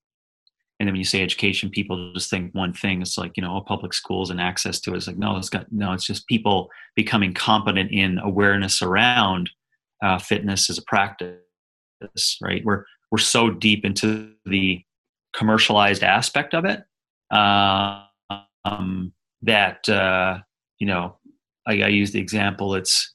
[0.79, 3.01] and then when you say education, people just think one thing.
[3.01, 4.97] It's like you know, all public schools and access to it.
[4.97, 5.91] It's like no, it's got no.
[5.91, 9.49] It's just people becoming competent in awareness around
[10.01, 11.37] uh, fitness as a practice.
[12.41, 12.63] Right?
[12.63, 14.83] We're we're so deep into the
[15.33, 16.83] commercialized aspect of it
[17.31, 18.03] uh,
[18.65, 20.39] um, that uh,
[20.79, 21.17] you know
[21.67, 22.75] I, I use the example.
[22.75, 23.13] It's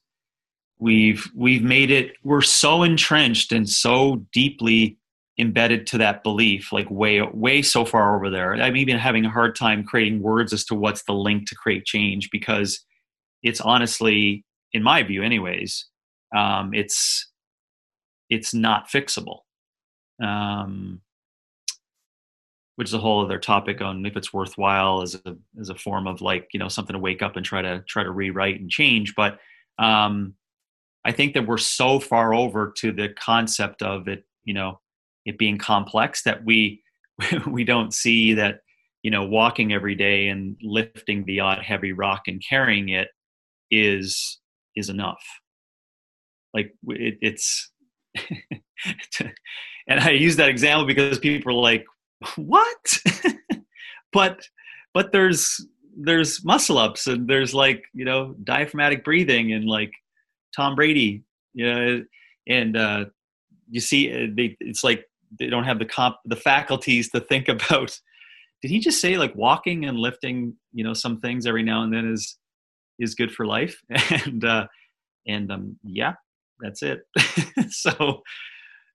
[0.78, 2.12] we've we've made it.
[2.22, 4.98] We're so entrenched and so deeply
[5.38, 8.54] embedded to that belief, like way way so far over there.
[8.54, 11.84] I'm even having a hard time creating words as to what's the link to create
[11.84, 12.84] change because
[13.42, 15.86] it's honestly, in my view, anyways,
[16.36, 17.28] um, it's
[18.30, 19.40] it's not fixable.
[20.22, 21.00] Um,
[22.76, 26.06] which is a whole other topic on if it's worthwhile as a as a form
[26.06, 28.70] of like you know something to wake up and try to try to rewrite and
[28.70, 29.38] change but
[29.78, 30.34] um
[31.04, 34.80] i think that we're so far over to the concept of it you know
[35.24, 36.82] it being complex that we
[37.46, 38.60] we don't see that
[39.02, 43.08] you know walking every day and lifting the odd heavy rock and carrying it
[43.70, 44.40] is
[44.76, 45.22] is enough
[46.52, 47.70] like it, it's
[49.86, 51.84] and i use that example because people are like
[52.36, 52.98] what?
[54.12, 54.48] but
[54.92, 59.92] but there's there's muscle ups and there's like you know diaphragmatic breathing and like
[60.54, 61.22] Tom Brady,
[61.52, 62.04] you know,
[62.48, 63.04] and uh,
[63.70, 65.04] you see uh, they it's like
[65.38, 67.98] they don't have the comp the faculties to think about.
[68.62, 71.92] Did he just say like walking and lifting, you know, some things every now and
[71.92, 72.38] then is
[72.98, 73.80] is good for life?
[74.26, 74.66] And uh,
[75.26, 76.14] and um, yeah,
[76.64, 77.06] that's it.
[77.70, 78.22] so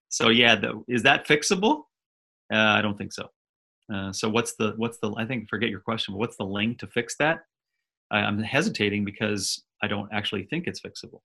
[0.08, 1.84] so yeah, the, is that fixable?
[2.52, 3.28] Uh, I don't think so.
[3.92, 6.14] Uh, so what's the what's the I think forget your question.
[6.14, 7.40] What's the link to fix that?
[8.10, 11.20] I, am hesitating because I don't actually think it's fixable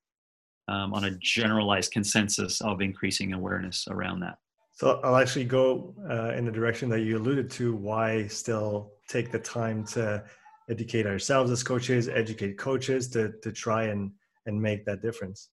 [0.68, 4.38] um, on a generalized consensus of increasing awareness around that.
[4.74, 7.76] So I'll actually go uh, in the direction that you alluded to.
[7.76, 10.24] Why still take the time to
[10.70, 14.12] educate ourselves as coaches, educate coaches to to try and
[14.46, 15.50] and make that difference?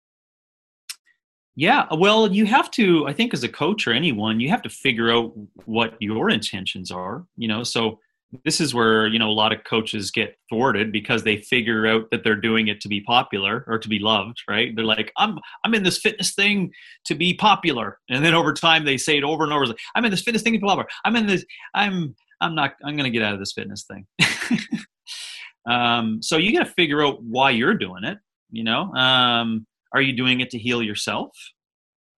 [1.54, 3.06] Yeah, well, you have to.
[3.06, 5.32] I think as a coach or anyone, you have to figure out
[5.66, 7.26] what your intentions are.
[7.36, 7.98] You know, so
[8.44, 12.10] this is where you know a lot of coaches get thwarted because they figure out
[12.10, 15.38] that they're doing it to be popular or to be loved right they're like i'm
[15.64, 16.70] i'm in this fitness thing
[17.04, 20.10] to be popular and then over time they say it over and over i'm in
[20.10, 23.16] this fitness thing to be popular i'm in this i'm i'm not i'm going to
[23.16, 24.06] get out of this fitness thing
[25.70, 28.18] um, so you got to figure out why you're doing it
[28.50, 31.30] you know um, are you doing it to heal yourself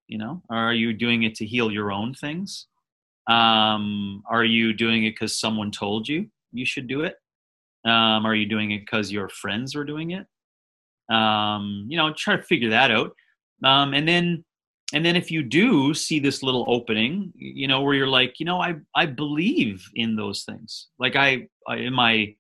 [0.07, 2.67] you know are you doing it to heal your own things
[3.27, 7.17] um, are you doing it because someone told you you should do it?
[7.85, 10.27] Um, are you doing it because your friends were doing it?
[11.15, 13.15] Um, you know, try to figure that out.
[13.63, 14.45] Um, and then,
[14.93, 18.47] and then if you do see this little opening, you know, where you're like, you
[18.47, 20.89] know, I I believe in those things.
[20.99, 22.35] Like I, I in my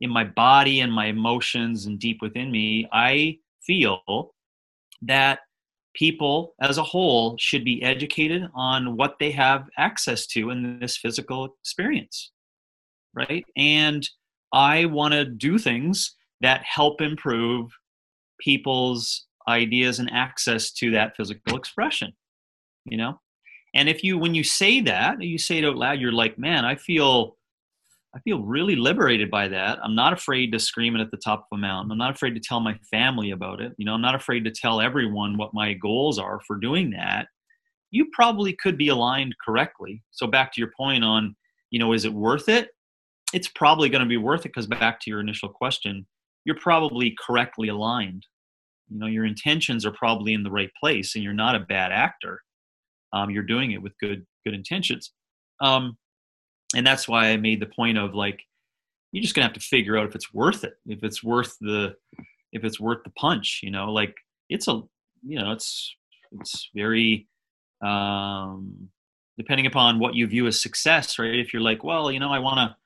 [0.00, 4.34] in my body and my emotions and deep within me, I feel
[5.02, 5.40] that
[5.94, 10.96] people as a whole should be educated on what they have access to in this
[10.96, 12.32] physical experience
[13.14, 13.44] right?
[13.56, 14.08] And
[14.52, 17.70] i want to do things that help improve
[18.38, 22.12] people's ideas and access to that physical expression
[22.84, 23.18] you know?
[23.74, 26.64] And if you when you say that you say it out loud you're like man
[26.64, 27.36] i feel
[28.16, 29.78] I feel really liberated by that.
[29.82, 31.92] I'm not afraid to scream it at the top of a mountain.
[31.92, 33.74] I'm not afraid to tell my family about it.
[33.76, 37.26] You know, I'm not afraid to tell everyone what my goals are for doing that.
[37.90, 40.02] You probably could be aligned correctly.
[40.12, 41.36] So back to your point on,
[41.70, 42.70] you know, is it worth it?
[43.34, 46.06] It's probably going to be worth it because back to your initial question,
[46.46, 48.24] you're probably correctly aligned.
[48.88, 51.92] You know, your intentions are probably in the right place, and you're not a bad
[51.92, 52.40] actor.
[53.12, 55.12] Um, you're doing it with good good intentions.
[55.60, 55.98] Um,
[56.74, 58.42] and that's why I made the point of like
[59.12, 61.94] you're just gonna have to figure out if it's worth it, if it's worth the
[62.52, 63.60] if it's worth the punch.
[63.62, 64.14] You know, like
[64.48, 64.82] it's a
[65.22, 65.94] you know it's
[66.32, 67.28] it's very
[67.82, 68.88] um,
[69.38, 71.34] depending upon what you view as success, right?
[71.34, 72.76] If you're like, well, you know, I want to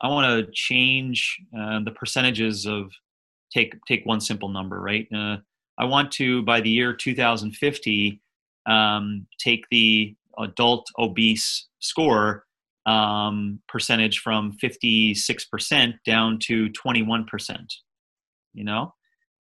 [0.00, 2.90] I want to change uh, the percentages of
[3.52, 5.08] take take one simple number, right?
[5.14, 5.38] Uh,
[5.78, 8.20] I want to by the year 2050
[8.66, 12.44] um, take the adult obese score
[12.90, 17.24] um, percentage from 56% down to 21%.
[18.52, 18.94] You know?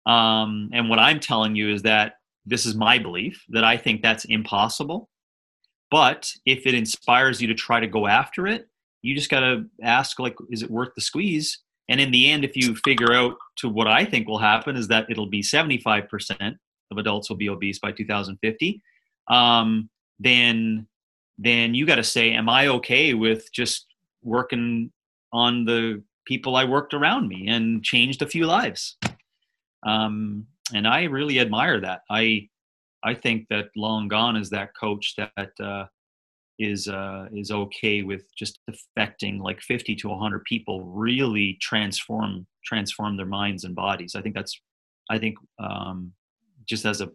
[0.05, 2.13] Um, and what I'm telling you is that
[2.45, 5.09] this is my belief that I think that's impossible.
[5.89, 8.67] But if it inspires you to try to go after it,
[9.01, 11.59] you just got to ask, like, is it worth the squeeze?
[11.89, 14.87] And in the end, if you figure out to what I think will happen is
[14.89, 16.55] that it'll be 75%
[16.91, 18.81] of adults will be obese by 2050,
[19.29, 20.87] um, then
[21.43, 23.87] then you got to say, am I okay with just
[24.21, 24.91] working
[25.33, 28.97] on the people I worked around me and changed a few lives?
[29.83, 32.01] Um, and I really admire that.
[32.09, 32.47] I
[33.03, 35.85] I think that long gone is that coach that uh,
[36.59, 43.17] is uh, is okay with just affecting like 50 to 100 people really transform transform
[43.17, 44.13] their minds and bodies.
[44.15, 44.61] I think that's
[45.09, 46.13] I think um,
[46.69, 47.09] just as a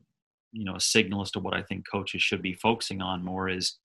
[0.50, 3.48] you know a signal as to what I think coaches should be focusing on more
[3.48, 3.78] is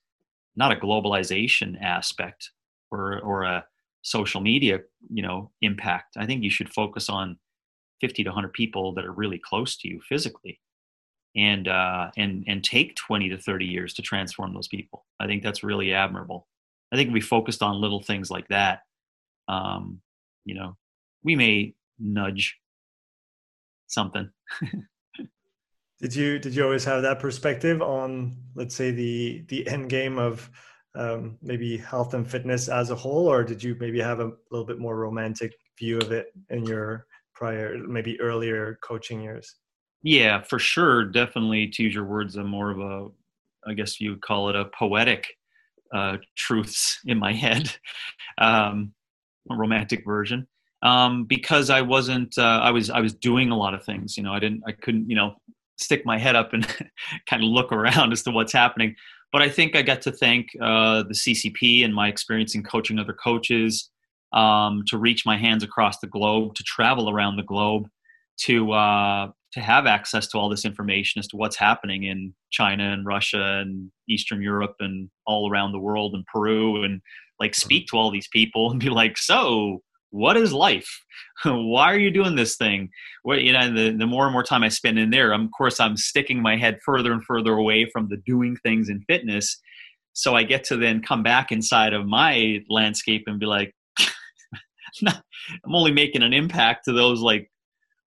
[0.55, 2.51] not a globalization aspect
[2.91, 3.65] or or a
[4.01, 6.17] social media you know impact.
[6.17, 7.37] I think you should focus on
[8.01, 10.59] 50 to 100 people that are really close to you physically
[11.35, 15.05] and uh, and and take 20 to 30 years to transform those people.
[15.19, 16.47] I think that's really admirable.
[16.93, 18.81] I think we focused on little things like that
[19.47, 20.01] um,
[20.45, 20.77] you know
[21.23, 22.57] we may nudge
[23.87, 24.29] something
[26.01, 30.17] Did you did you always have that perspective on let's say the the end game
[30.17, 30.49] of
[30.95, 34.65] um, maybe health and fitness as a whole, or did you maybe have a little
[34.65, 39.55] bit more romantic view of it in your prior maybe earlier coaching years?
[40.03, 41.05] Yeah, for sure.
[41.05, 43.07] Definitely, to use your words, a more of a
[43.69, 45.27] I guess you would call it a poetic
[45.93, 47.71] uh, truths in my head,
[48.37, 48.93] um,
[49.49, 50.47] a romantic version.
[50.83, 54.17] Um, because I wasn't, uh, I was, I was doing a lot of things.
[54.17, 55.35] You know, I didn't, I couldn't, you know,
[55.81, 56.67] stick my head up and
[57.29, 58.95] kind of look around as to what's happening.
[59.31, 62.99] But I think I got to thank uh, the CCP and my experience in coaching
[62.99, 63.89] other coaches
[64.33, 67.87] um, to reach my hands across the globe, to travel around the globe,
[68.41, 72.93] to uh, to have access to all this information as to what's happening in China
[72.93, 77.01] and Russia and Eastern Europe and all around the world and Peru and
[77.39, 81.03] like speak to all these people and be like, so what is life?
[81.43, 82.89] Why are you doing this thing?
[83.23, 85.79] What you know, the, the more and more time I spend in there, of course,
[85.79, 89.59] I'm sticking my head further and further away from the doing things in fitness.
[90.13, 93.73] so I get to then come back inside of my landscape and be like,
[95.07, 97.49] I'm only making an impact to those like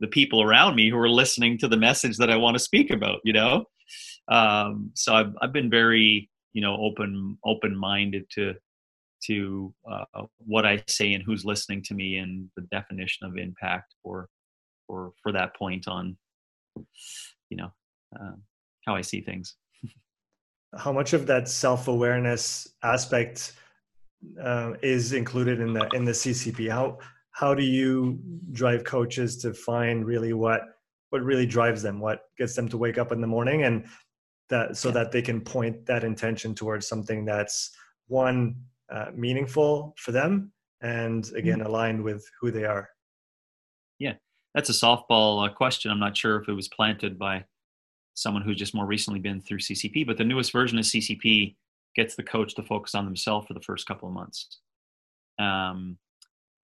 [0.00, 2.90] the people around me who are listening to the message that I want to speak
[2.90, 3.64] about, you know?
[4.28, 8.54] Um, so I've, I've been very, you know, open, open-minded to,
[9.26, 10.04] to uh,
[10.38, 14.28] what I say and who's listening to me and the definition of impact or
[14.86, 16.16] for, for that point on,
[17.48, 17.70] you know,
[18.18, 18.32] uh,
[18.86, 19.56] how I see things.
[20.78, 23.52] how much of that self-awareness aspect
[24.42, 26.70] uh, is included in the in the CCP?
[26.70, 26.98] How
[27.32, 28.18] how do you
[28.52, 30.62] drive coaches to find really what
[31.10, 33.86] what really drives them, what gets them to wake up in the morning, and
[34.50, 34.94] that so yeah.
[34.94, 37.70] that they can point that intention towards something that's
[38.08, 38.56] one
[38.92, 41.66] uh, meaningful for them and again mm-hmm.
[41.66, 42.88] aligned with who they are.
[43.98, 44.14] Yeah,
[44.54, 45.90] that's a softball uh, question.
[45.90, 47.44] I'm not sure if it was planted by
[48.14, 51.56] someone who's just more recently been through CCP, but the newest version of CCP
[51.96, 54.60] gets the coach to focus on themselves for the first couple of months.
[55.38, 55.98] Um,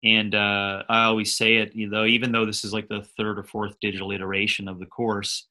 [0.03, 3.37] and uh, I always say it, you know, even though this is like the third
[3.37, 5.47] or fourth digital iteration of the course,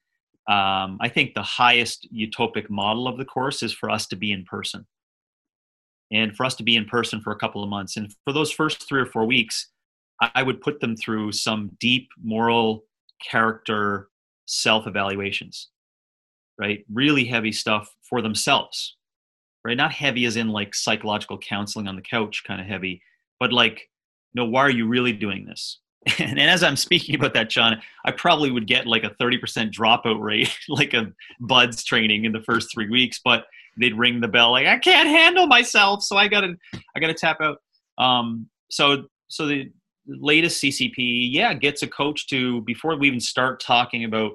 [0.49, 4.33] um, I think the highest utopic model of the course is for us to be
[4.33, 4.87] in person.
[6.11, 7.97] And for us to be in person for a couple of months.
[7.97, 9.69] And for those first three or four weeks,
[10.21, 12.85] I would put them through some deep moral
[13.23, 14.09] character
[14.47, 15.69] self evaluations,
[16.59, 16.85] right?
[16.93, 18.97] Really heavy stuff for themselves,
[19.65, 19.77] right?
[19.77, 23.03] Not heavy as in like psychological counseling on the couch kind of heavy,
[23.39, 23.89] but like,
[24.39, 25.81] know, why are you really doing this?
[26.19, 29.73] And, and as I'm speaking about that, John, I probably would get like a 30%
[29.73, 33.45] dropout rate, like a BUD/S training in the first three weeks, but
[33.79, 36.03] they'd ring the bell like, I can't handle myself.
[36.03, 36.55] So I gotta,
[36.97, 37.59] I gotta tap out.
[37.99, 39.71] Um, so, so the
[40.07, 44.33] latest CCP, yeah, gets a coach to, before we even start talking about,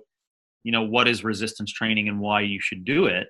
[0.64, 3.28] you know, what is resistance training and why you should do it,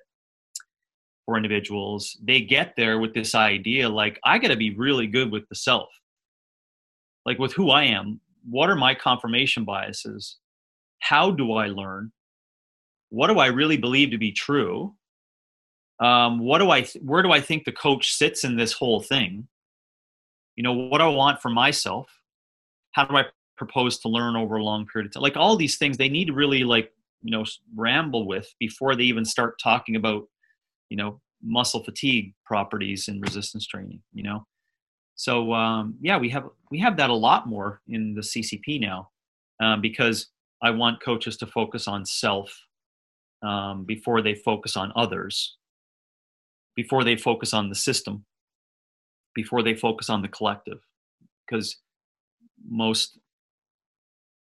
[1.24, 5.32] for individuals, they get there with this idea like, I got to be really good
[5.32, 5.88] with the self,
[7.24, 8.20] like with who I am.
[8.48, 10.36] What are my confirmation biases?
[11.00, 12.12] How do I learn?
[13.08, 14.94] What do I really believe to be true?
[16.00, 19.00] Um, what do I, th- where do I think the coach sits in this whole
[19.00, 19.46] thing?
[20.56, 22.08] You know, what do I want for myself?
[22.92, 23.24] How do I
[23.56, 25.22] propose to learn over a long period of time?
[25.22, 29.04] Like all these things, they need to really like, you know, ramble with before they
[29.04, 30.24] even start talking about
[30.94, 34.46] you know muscle fatigue properties in resistance training you know
[35.16, 39.10] so um, yeah we have we have that a lot more in the ccp now
[39.60, 40.28] um, because
[40.62, 42.56] i want coaches to focus on self
[43.42, 45.56] um, before they focus on others
[46.76, 48.24] before they focus on the system
[49.34, 50.80] before they focus on the collective
[51.46, 51.76] because
[52.68, 53.18] most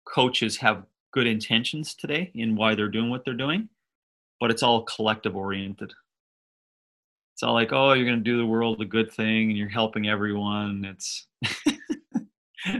[0.07, 3.69] coaches have good intentions today in why they're doing what they're doing
[4.39, 5.93] but it's all collective oriented
[7.41, 9.67] it's all like, oh, you're going to do the world a good thing and you're
[9.67, 10.85] helping everyone.
[10.85, 11.25] It's,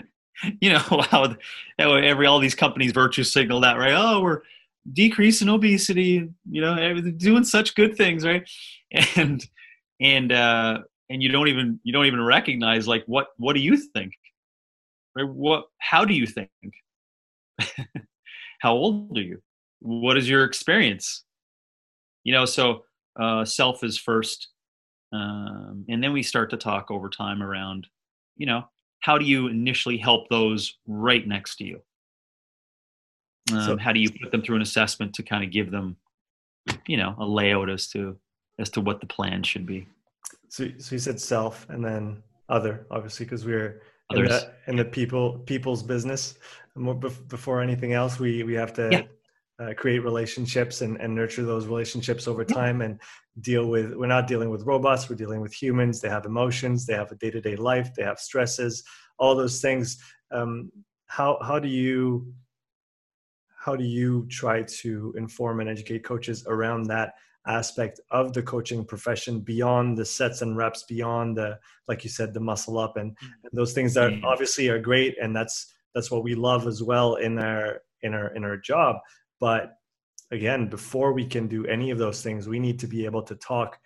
[0.62, 0.78] you know,
[1.10, 1.36] how,
[1.80, 3.96] every, all these companies virtue signal that, right?
[3.96, 4.42] Oh, we're
[4.91, 8.48] decreasing obesity, you know, doing such good things, right?
[9.15, 9.41] And,
[10.02, 13.78] and, uh, and you don't even, you don't even recognize like, what, what do you
[13.78, 14.12] think?
[15.15, 15.28] Right?
[15.28, 16.50] What, how do you think?
[18.60, 19.41] how old are you?
[19.80, 21.24] What is your experience?
[22.26, 22.84] You know, so,
[23.20, 24.50] uh, self is first
[25.13, 27.88] um, and then we start to talk over time around
[28.38, 28.63] you know
[29.02, 31.82] how do you initially help those right next to you
[33.54, 35.98] um, so, how do you put them through an assessment to kind of give them
[36.88, 38.18] you know a layout as to
[38.60, 39.88] as to what the plan should be?
[40.50, 43.82] So, so you said self and then other obviously because we're
[44.14, 46.36] in the, in the, people people's business.
[46.76, 49.04] Before anything else we we have to yeah.
[49.66, 53.00] uh, create relationships and, and nurture those relationships over time and
[53.42, 56.00] deal with we're not dealing with robots we're dealing with humans.
[56.00, 58.84] They have emotions they have a day-to-day life they have stresses
[59.20, 60.02] all those things.
[60.32, 60.72] Um,
[61.08, 62.34] how how do you
[63.63, 67.13] how do you try to inform and educate coaches around that
[67.47, 71.57] aspect of the coaching profession beyond the sets and reps beyond the
[71.88, 73.28] like you said the muscle up and, mm-hmm.
[73.43, 77.16] and those things that obviously are great and that's that's what we love as well
[77.16, 78.97] in our in our in our job
[79.39, 79.74] but
[80.32, 83.36] again, before we can do any of those things, we need to be able to
[83.36, 83.78] talk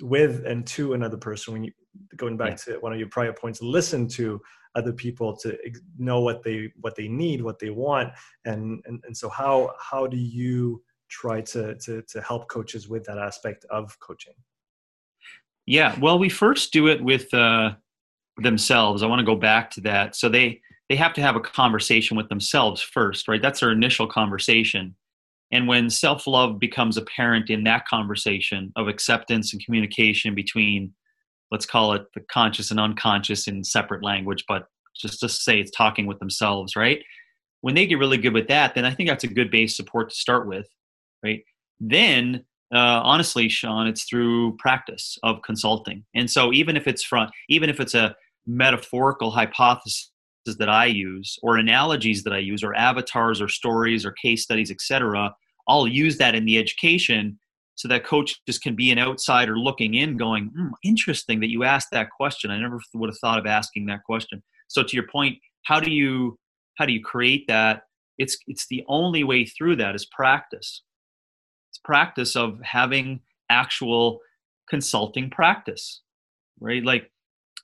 [0.00, 1.52] with and to another person.
[1.52, 1.72] When you
[2.16, 2.74] going back yeah.
[2.74, 4.40] to one of your prior points, listen to
[4.74, 5.58] other people to
[5.98, 8.12] know what they what they need, what they want,
[8.44, 13.04] and and, and so how how do you try to, to to help coaches with
[13.04, 14.34] that aspect of coaching?
[15.66, 17.74] Yeah, well, we first do it with uh,
[18.38, 19.02] themselves.
[19.02, 20.16] I want to go back to that.
[20.16, 23.40] So they they have to have a conversation with themselves first, right?
[23.40, 24.96] That's their initial conversation.
[25.52, 30.92] and when self-love becomes apparent in that conversation of acceptance and communication between
[31.52, 35.70] let's call it the conscious and unconscious in separate language but just to say it's
[35.70, 37.00] talking with themselves right?
[37.60, 40.10] When they get really good with that then i think that's a good base support
[40.10, 40.66] to start with
[41.22, 41.42] right?
[41.78, 42.44] Then
[42.74, 46.04] uh, honestly sean it's through practice of consulting.
[46.14, 50.10] And so even if it's from even if it's a metaphorical hypothesis
[50.58, 54.70] that i use or analogies that i use or avatars or stories or case studies
[54.70, 55.32] etc
[55.68, 57.38] i'll use that in the education
[57.74, 61.88] so that coaches can be an outsider looking in going mm, interesting that you asked
[61.92, 62.50] that question.
[62.50, 64.42] I never would have thought of asking that question.
[64.68, 66.38] So to your point how do you
[66.76, 67.82] how do you create that?
[68.18, 70.82] It's it's the only way through that is practice.
[71.70, 73.20] It's practice of having
[73.50, 74.20] actual
[74.68, 76.02] consulting practice
[76.62, 76.84] right?
[76.84, 77.10] Like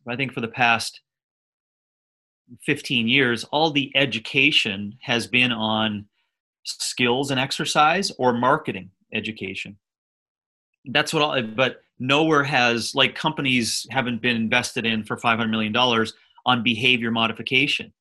[0.08, 1.00] i think for the past
[2.64, 6.06] 15 years all the education has been on
[6.64, 9.76] skills and exercise or marketing education
[10.88, 15.72] that's what I, but nowhere has like companies haven't been invested in for 500 million
[15.72, 16.14] dollars
[16.46, 17.92] on behavior modification.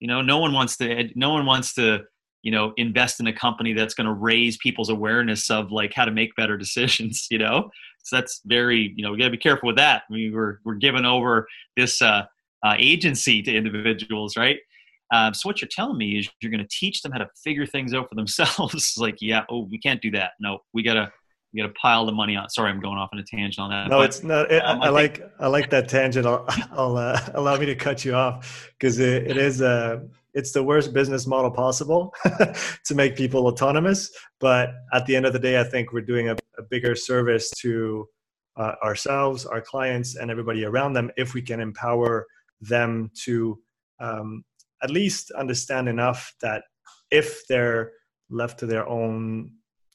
[0.00, 2.00] You know no one wants to no one wants to
[2.42, 6.04] you know invest in a company that's going to raise people's awareness of like how
[6.04, 7.70] to make better decisions you know?
[8.04, 10.02] So that's very you know we got to be careful with that.
[10.10, 12.24] We were we're giving over this uh,
[12.64, 14.58] uh, agency to individuals right?
[15.12, 17.66] Um, so what you're telling me is you're going to teach them how to figure
[17.66, 18.94] things out for themselves.
[18.98, 20.32] Like yeah oh we can't do that.
[20.40, 21.12] No we gotta
[21.52, 22.48] you got to pile the money on.
[22.48, 23.88] Sorry, I'm going off on a tangent on that.
[23.88, 24.50] No, but, it's not.
[24.50, 26.26] It, um, I, I, like I like that tangent.
[26.26, 30.00] I'll, I'll uh, allow me to cut you off because it, it is uh,
[30.34, 32.14] it's the worst business model possible
[32.84, 34.10] to make people autonomous.
[34.40, 37.50] But at the end of the day, I think we're doing a, a bigger service
[37.58, 38.08] to
[38.56, 42.26] uh, ourselves, our clients, and everybody around them if we can empower
[42.62, 43.58] them to
[44.00, 44.42] um,
[44.82, 46.64] at least understand enough that
[47.10, 47.92] if they're
[48.30, 49.52] left to their own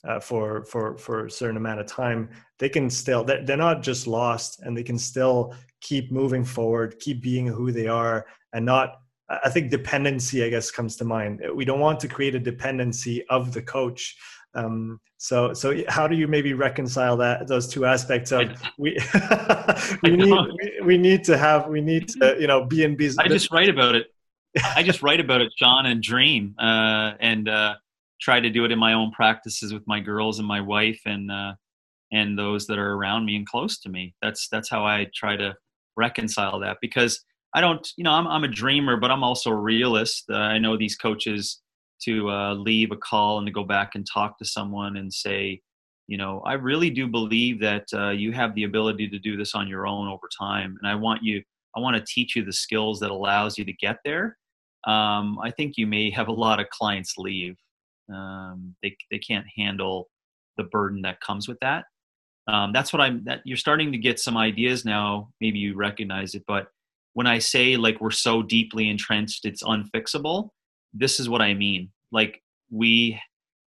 [0.08, 2.30] uh, for for for a certain amount of time
[2.60, 6.98] they can still they're, they're not just lost and they can still keep moving forward
[7.00, 11.42] keep being who they are and not i think dependency i guess comes to mind.
[11.54, 14.16] We don't want to create a dependency of the coach.
[14.54, 18.98] Um, so so how do you maybe reconcile that those two aspects of we
[20.04, 23.24] we need we, we, need to have we need to you know be in business
[23.24, 24.08] i just write about it.
[24.76, 27.76] I just write about it sean and dream uh, and uh,
[28.20, 31.32] try to do it in my own practices with my girls and my wife and
[31.32, 31.54] uh,
[32.12, 34.14] and those that are around me and close to me.
[34.22, 35.56] That's that's how I try to
[35.96, 39.56] reconcile that because I don't, you know, I'm I'm a dreamer, but I'm also a
[39.56, 40.26] realist.
[40.30, 41.62] Uh, I know these coaches
[42.04, 45.62] to uh, leave a call and to go back and talk to someone and say,
[46.08, 49.56] you know, I really do believe that uh, you have the ability to do this
[49.56, 51.42] on your own over time, and I want you,
[51.76, 54.38] I want to teach you the skills that allows you to get there.
[54.86, 57.58] Um, I think you may have a lot of clients leave
[58.14, 60.10] um, they they can't handle
[60.58, 61.86] the burden that comes with that.
[62.48, 63.24] Um, that's what I'm.
[63.26, 65.30] That you're starting to get some ideas now.
[65.42, 66.68] Maybe you recognize it, but
[67.14, 70.50] when I say like we're so deeply entrenched, it's unfixable.
[70.94, 71.92] This is what I mean.
[72.12, 73.20] Like we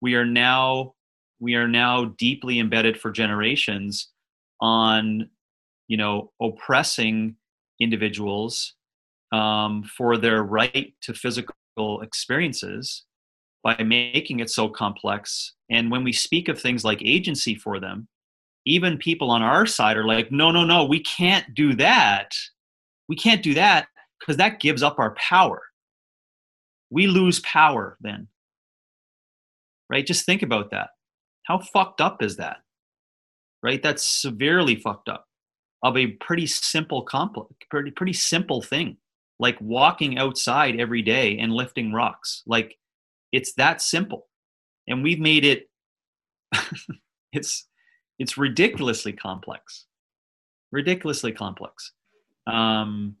[0.01, 0.93] we are now
[1.39, 4.09] we are now deeply embedded for generations
[4.61, 5.29] on
[5.87, 7.35] you know oppressing
[7.79, 8.75] individuals
[9.31, 13.03] um, for their right to physical experiences
[13.63, 15.53] by making it so complex.
[15.69, 18.07] And when we speak of things like agency for them,
[18.65, 22.31] even people on our side are like, no, no, no, we can't do that.
[23.09, 23.87] We can't do that
[24.19, 25.61] because that gives up our power.
[26.89, 28.27] We lose power then.
[29.89, 30.05] Right?
[30.05, 30.89] Just think about that.
[31.43, 32.57] How fucked up is that?
[33.61, 33.81] Right?
[33.81, 35.25] That's severely fucked up
[35.83, 38.97] of a pretty simple complex, pretty pretty simple thing.
[39.39, 42.43] Like walking outside every day and lifting rocks.
[42.47, 42.77] Like
[43.33, 44.27] it's that simple.
[44.87, 45.69] And we've made it
[47.33, 47.67] it's
[48.19, 49.87] it's ridiculously complex.
[50.71, 51.91] Ridiculously complex.
[52.47, 53.17] Um,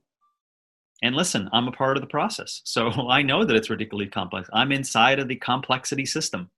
[1.01, 2.61] and listen, I'm a part of the process.
[2.63, 4.49] So I know that it's ridiculously complex.
[4.53, 6.49] I'm inside of the complexity system,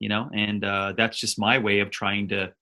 [0.00, 2.52] you know, and uh, that's just my way of trying to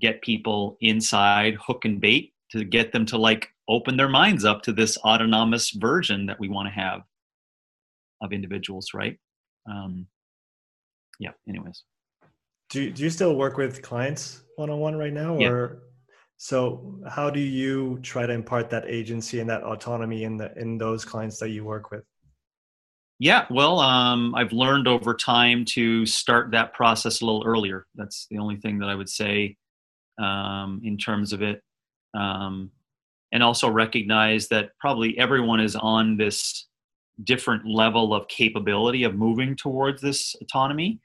[0.00, 4.62] get people inside hook and bait to get them to like open their minds up
[4.62, 7.02] to this autonomous version that we want to have
[8.22, 9.18] of individuals, right?
[9.66, 10.06] Um,
[11.18, 11.84] yeah anyways.
[12.70, 15.78] Do, do you still work with clients one-on-one right now or yeah.
[16.36, 20.78] so how do you try to impart that agency and that autonomy in the in
[20.78, 22.04] those clients that you work with?
[23.18, 27.86] Yeah well um, i've learned over time to start that process a little earlier.
[27.94, 29.56] That's the only thing that i would say
[30.20, 31.62] um, in terms of it.
[32.14, 32.70] Um,
[33.32, 36.66] and also recognize that probably everyone is on this
[37.24, 41.00] different level of capability of moving towards this autonomy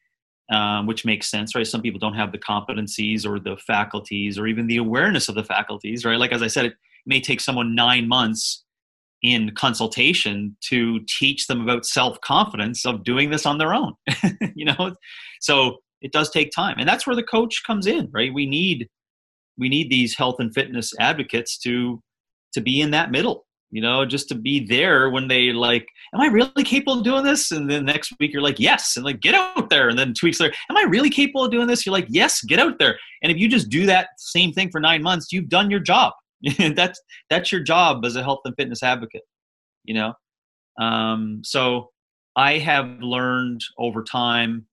[0.52, 1.66] um, which makes sense, right?
[1.66, 5.44] Some people don't have the competencies or the faculties or even the awareness of the
[5.44, 6.20] faculties, right?
[6.20, 6.74] Like as I said, it
[7.06, 8.64] may take someone nine months
[9.24, 13.94] in consultation to teach them about self confidence of doing this on their own.
[14.56, 14.96] you know,
[15.42, 18.34] so it does take time, and that's where the coach comes in, right?
[18.34, 18.88] We need
[19.58, 22.04] we need these health and fitness advocates to
[22.54, 26.22] to be in that middle you know just to be there when they like am
[26.22, 27.52] i really capable of doing this?
[27.52, 28.96] And then next week you're like yes.
[28.96, 29.90] And like get out there.
[29.90, 31.86] And then two weeks later am i really capable of doing this?
[31.86, 32.98] You're like yes get out there.
[33.24, 36.14] And if you just do that same thing for nine months you've done your job.
[36.76, 39.24] That's that's your job as a health and fitness advocate
[39.86, 40.14] you know?
[40.80, 41.92] Um, so
[42.36, 44.66] i have learned over time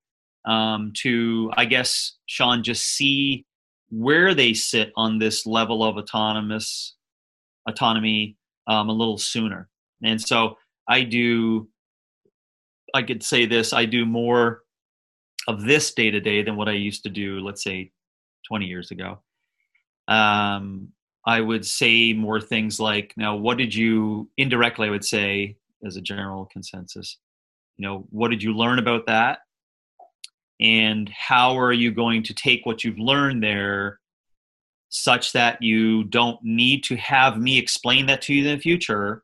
[0.46, 3.46] um, to i guess sean just see
[3.90, 6.96] where they sit on this level of autonomous
[7.68, 8.36] autonomy
[8.66, 9.68] um, a little sooner.
[10.02, 10.56] And so
[10.88, 11.68] I do,
[12.94, 14.62] I could say this, I do more
[15.48, 17.90] of this day to day than what I used to do, let's say
[18.48, 19.20] 20 years ago.
[20.08, 20.88] Um,
[21.26, 25.96] I would say more things like, now, what did you, indirectly, I would say, as
[25.96, 27.18] a general consensus,
[27.76, 29.38] you know, what did you learn about that?
[30.60, 34.00] And how are you going to take what you've learned there
[34.92, 39.22] such that you don't need to have me explain that to you in the future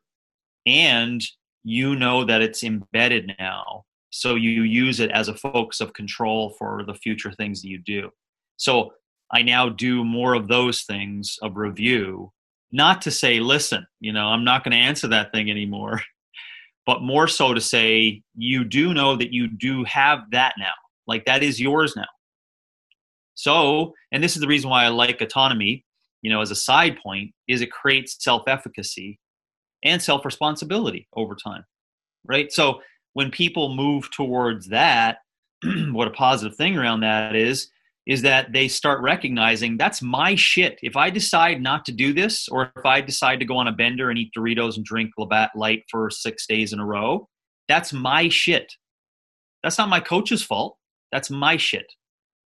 [0.65, 1.23] and
[1.63, 6.55] you know that it's embedded now so you use it as a focus of control
[6.57, 8.09] for the future things that you do.
[8.57, 8.93] So
[9.31, 12.31] i now do more of those things of review.
[12.71, 16.01] Not to say listen you know i'm not going to answer that thing anymore
[16.87, 20.73] but more so to say you do know that you do have that now.
[21.05, 22.05] Like that is yours now
[23.39, 25.85] so, and this is the reason why I like autonomy,
[26.21, 29.17] you know, as a side point, is it creates self-efficacy
[29.85, 31.63] and self-responsibility over time.
[32.27, 32.51] Right?
[32.51, 32.81] So,
[33.13, 35.19] when people move towards that,
[35.63, 37.69] what a positive thing around that is
[38.05, 40.77] is that they start recognizing that's my shit.
[40.81, 43.71] If I decide not to do this, or if I decide to go on a
[43.71, 47.29] bender and eat Doritos and drink Labatt Light for six days in a row,
[47.69, 48.73] that's my shit.
[49.63, 50.75] That's not my coach's fault.
[51.11, 51.85] That's my shit.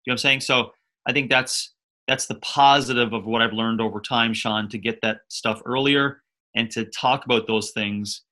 [0.04, 0.40] You know what I'm saying?
[0.40, 0.72] So
[1.06, 1.74] I think that's
[2.08, 6.22] that's the positive of what I've learned over time, Sean, to get that stuff earlier
[6.54, 8.22] and to talk about those things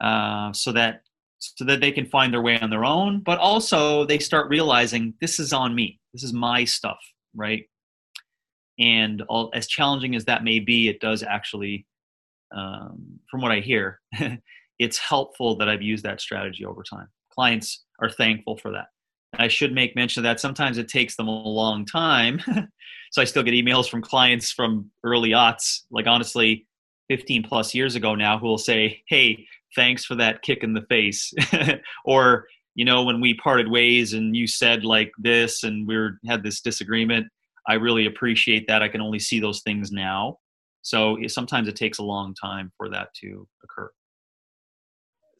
[0.00, 1.02] uh, so that
[1.38, 5.14] so that they can find their way on their own, but also they start realizing
[5.22, 5.98] this is on me.
[6.12, 6.98] This is my stuff,
[7.34, 7.64] right?
[8.78, 11.86] And all, as challenging as that may be, it does actually,
[12.54, 14.00] um, from what I hear,
[14.78, 17.08] it's helpful that I've used that strategy over time.
[17.32, 18.88] Clients are thankful for that.
[19.34, 22.40] I should make mention of that sometimes it takes them a long time.
[23.10, 26.66] so I still get emails from clients from early aughts, like honestly,
[27.08, 30.82] 15 plus years ago now, who will say, Hey, thanks for that kick in the
[30.82, 31.32] face.
[32.04, 36.18] or, you know, when we parted ways and you said like this and we were,
[36.26, 37.26] had this disagreement,
[37.68, 38.82] I really appreciate that.
[38.82, 40.38] I can only see those things now.
[40.82, 43.90] So sometimes it takes a long time for that to occur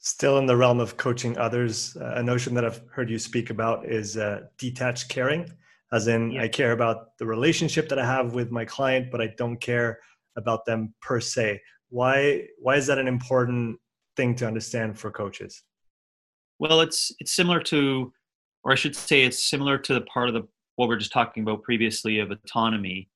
[0.01, 3.51] still in the realm of coaching others, uh, a notion that I've heard you speak
[3.51, 5.51] about is uh, detached caring,
[5.93, 6.43] as in yeah.
[6.43, 10.01] I care about the relationship that I have with my client, but I don't care
[10.37, 11.61] about them per se.
[11.91, 13.79] Why why is that an important
[14.17, 15.63] thing to understand for coaches?
[16.59, 18.13] Well, it's it's similar to,
[18.65, 21.13] or I should say, it's similar to the part of the what we are just
[21.13, 23.11] talking about previously of autonomy.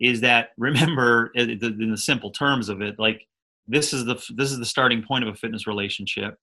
[0.00, 3.28] Is that remember in the simple terms of it, like
[3.68, 6.36] this is the this is the starting point of a fitness relationship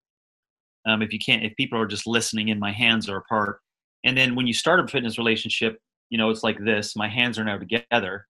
[0.86, 3.60] um, if you can't if people are just listening and my hands are apart.
[4.04, 5.78] And then when you start a fitness relationship
[6.10, 8.26] you know it's like this my hands are now together.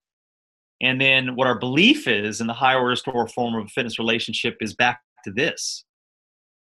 [0.81, 3.97] And then what our belief is in the higher order store form of a fitness
[3.97, 5.85] relationship is back to this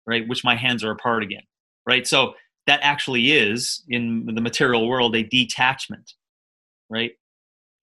[0.06, 1.42] right which my hands are apart again
[1.86, 2.06] right?
[2.06, 2.34] So
[2.66, 6.12] that actually is in the material world a detachment
[6.88, 7.12] right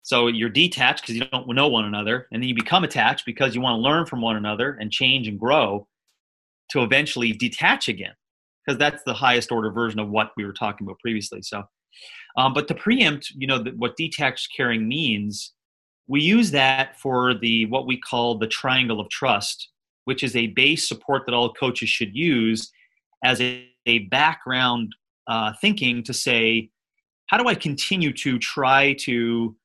[0.05, 3.55] so you're detached because you don't know one another, and then you become attached because
[3.55, 5.87] you want to learn from one another and change and grow
[6.69, 8.13] to eventually detach again,
[8.63, 11.41] because that's the highest order version of what we were talking about previously.
[11.41, 11.63] So,
[12.37, 15.53] um, but to preempt, you know, the, what detached caring means,
[16.07, 19.69] we use that for the what we call the triangle of trust,
[20.03, 22.71] which is a base support that all coaches should use
[23.23, 24.93] as a, a background
[25.25, 26.69] uh, thinking to say,
[27.25, 29.55] how do I continue to try to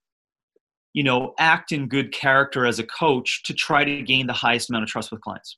[0.92, 4.70] you know, act in good character as a coach to try to gain the highest
[4.70, 5.56] amount of trust with clients.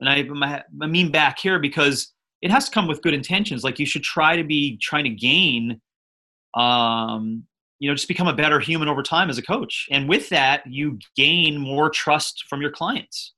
[0.00, 3.62] And I, I mean back here because it has to come with good intentions.
[3.62, 5.80] Like you should try to be trying to gain,
[6.54, 7.44] um,
[7.78, 9.86] you know, just become a better human over time as a coach.
[9.90, 13.34] And with that, you gain more trust from your clients.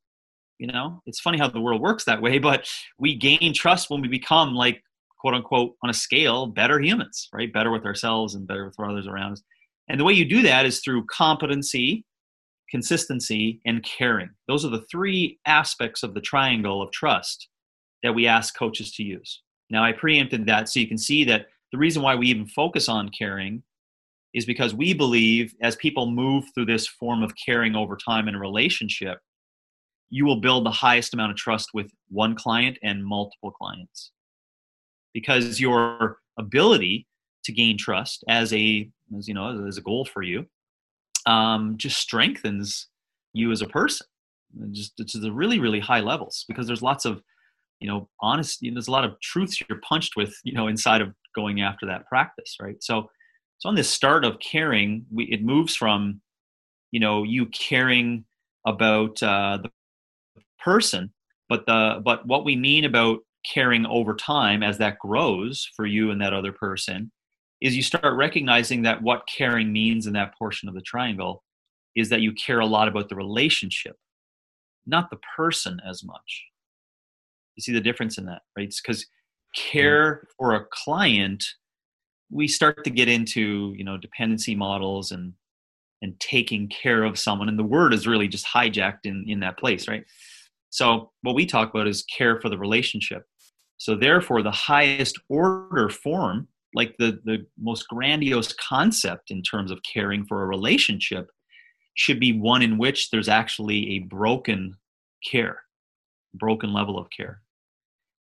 [0.59, 2.69] You know, it's funny how the world works that way, but
[2.99, 4.83] we gain trust when we become like
[5.19, 9.07] quote unquote on a scale better humans right better with ourselves and better with others
[9.07, 9.43] around us
[9.89, 12.05] and the way you do that is through competency
[12.71, 14.31] consistency and caring.
[14.49, 17.49] Those are the three aspects of the triangle of trust
[18.03, 19.43] that we ask coaches to use.
[19.71, 22.89] Now i preempted that so you can see that the reason why we even focus
[22.89, 23.63] on caring
[24.35, 28.35] is because we believe as people move through this form of caring over time in
[28.35, 29.19] a relationship
[30.13, 34.13] you will build the highest amount of trust with one client and multiple clients.
[35.15, 37.07] Because your ability
[37.45, 38.89] to gain trust as a
[39.19, 40.47] as you know as a goal for you
[41.27, 42.89] um, just strengthens
[43.33, 44.07] you as a person.
[44.71, 47.23] Just to the really really high levels because there's lots of
[47.81, 50.69] you know honest you know, there's a lot of truths you're punched with you know
[50.69, 52.77] inside of going after that practice right?
[52.83, 53.09] So
[53.57, 56.21] so on this start of caring we, it moves from
[56.91, 58.27] you know you caring
[58.67, 59.71] about uh, the
[60.63, 61.11] person
[61.49, 63.21] but the but what we mean about
[63.51, 67.11] caring over time as that grows for you and that other person
[67.63, 71.43] is you start recognizing that what caring means in that portion of the triangle
[71.95, 73.97] is that you care a lot about the relationship
[74.87, 76.45] not the person as much.
[77.57, 78.75] You see the difference in that right?
[78.83, 79.07] Because
[79.55, 80.27] care mm-hmm.
[80.39, 81.45] for a client
[82.31, 85.35] we start to get into you know dependency models and
[86.01, 89.59] and taking care of someone and the word is really just hijacked in in that
[89.59, 90.05] place right?
[90.71, 93.27] So what we talk about is care for the relationship.
[93.77, 99.81] So therefore, the highest order form, like the, the most grandiose concept in terms of
[99.83, 101.31] caring for a relationship,
[101.95, 104.77] should be one in which there's actually a broken
[105.31, 105.61] care,
[106.35, 107.43] broken level of care,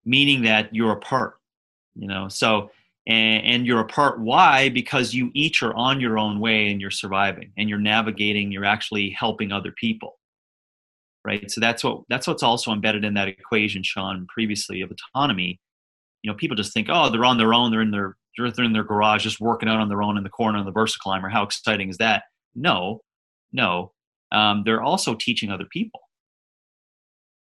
[0.06, 1.36] meaning that you're apart,
[1.96, 2.28] you know.
[2.30, 2.72] So
[3.08, 4.20] and, and you're apart.
[4.20, 4.70] Why?
[4.70, 8.52] Because you each are on your own way and you're surviving and you're navigating.
[8.52, 10.20] You're actually helping other people
[11.26, 15.60] right so that's what that's what's also embedded in that equation sean previously of autonomy
[16.24, 18.74] you know people just think oh they're on their own they're in their they're in
[18.74, 21.32] their garage just working out on their own in the corner on the VersaClimber.
[21.32, 22.24] How exciting is that?
[22.56, 23.02] No
[23.52, 23.94] no.
[24.32, 26.02] Um, they're also teaching other people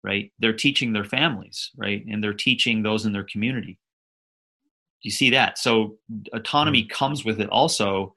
[0.05, 0.31] right?
[0.39, 2.05] They're teaching their families right?
[2.07, 3.79] And they're teaching those in their community.
[5.01, 5.59] You see that?
[5.59, 5.97] So
[6.33, 6.95] autonomy mm-hmm.
[6.95, 8.15] comes with it also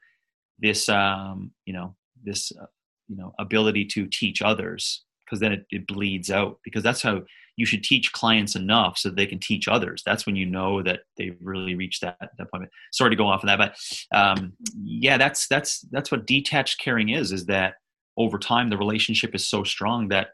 [0.60, 2.66] this um, you know this uh,
[3.08, 7.22] you know ability to teach others because then it, it bleeds out because that's how
[7.58, 10.04] you should teach clients enough so they can teach others.
[10.06, 12.70] That's when you know that they've really reached that, that point.
[12.94, 13.76] Sorry to go off of that but
[14.16, 17.76] um, yeah that's that's that's what detached caring is is that
[18.18, 20.30] over time the relationship is so strong that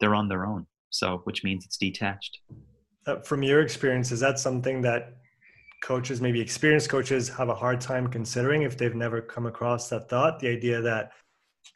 [0.00, 0.66] they're on their own.
[0.90, 2.38] So which means it's detached.
[3.06, 5.14] Uh, from your experience is that something that
[5.82, 10.08] coaches maybe experienced coaches have a hard time considering if they've never come across that
[10.08, 10.40] thought?
[10.40, 11.12] The idea that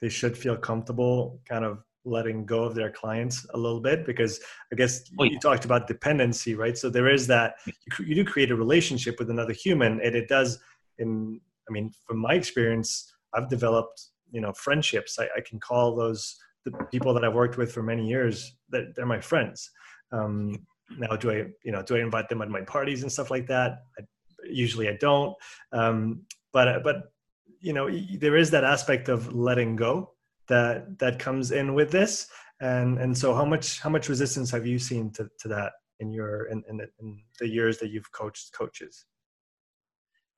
[0.00, 4.40] they should feel comfortable kind of letting go of their clients a little bit because
[4.72, 5.32] i guess oh, yeah.
[5.32, 6.76] you talked about dependency right?
[6.76, 10.28] So there is that you, you do create a relationship with another human and it
[10.28, 10.58] does
[10.98, 15.18] in i mean from my experience i've developed you know friendships.
[15.18, 18.94] I, I can call those the people that i've worked with for many years that
[18.96, 19.70] they're my friends.
[20.10, 20.66] Um,
[20.98, 23.46] now do i you know do i invite them at my parties and stuff like
[23.46, 23.78] that?
[23.98, 24.02] I,
[24.44, 25.36] usually i don't.
[25.72, 26.22] Um,
[26.52, 27.12] but but
[27.60, 27.88] you know
[28.18, 30.14] there is that aspect of letting go
[30.48, 32.28] that that comes in with this?
[32.60, 36.12] And and so how much how much resistance have you seen to, to that in
[36.12, 39.06] your in, in, the, in the years that you've coached coaches?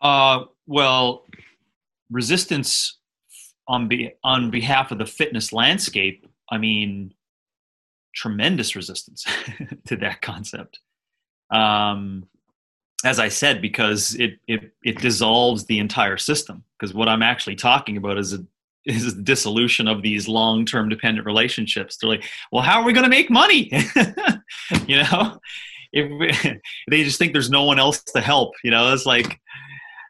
[0.01, 1.25] Uh, well
[2.11, 2.99] resistance
[3.67, 7.13] on be on behalf of the fitness landscape i mean
[8.15, 9.25] tremendous resistance
[9.87, 10.81] to that concept.
[11.51, 12.29] Um,
[13.05, 17.55] as i said because it, it it dissolves the entire system because what i'm actually
[17.55, 18.45] talking about is a
[18.87, 21.97] is dissolution of these long-term dependent relationships.
[21.97, 23.71] They're like, well, how are we going to make money?
[24.87, 25.39] you know,
[25.93, 26.59] if
[26.91, 28.53] they just think there's no one else to help.
[28.63, 29.41] You know, it's like,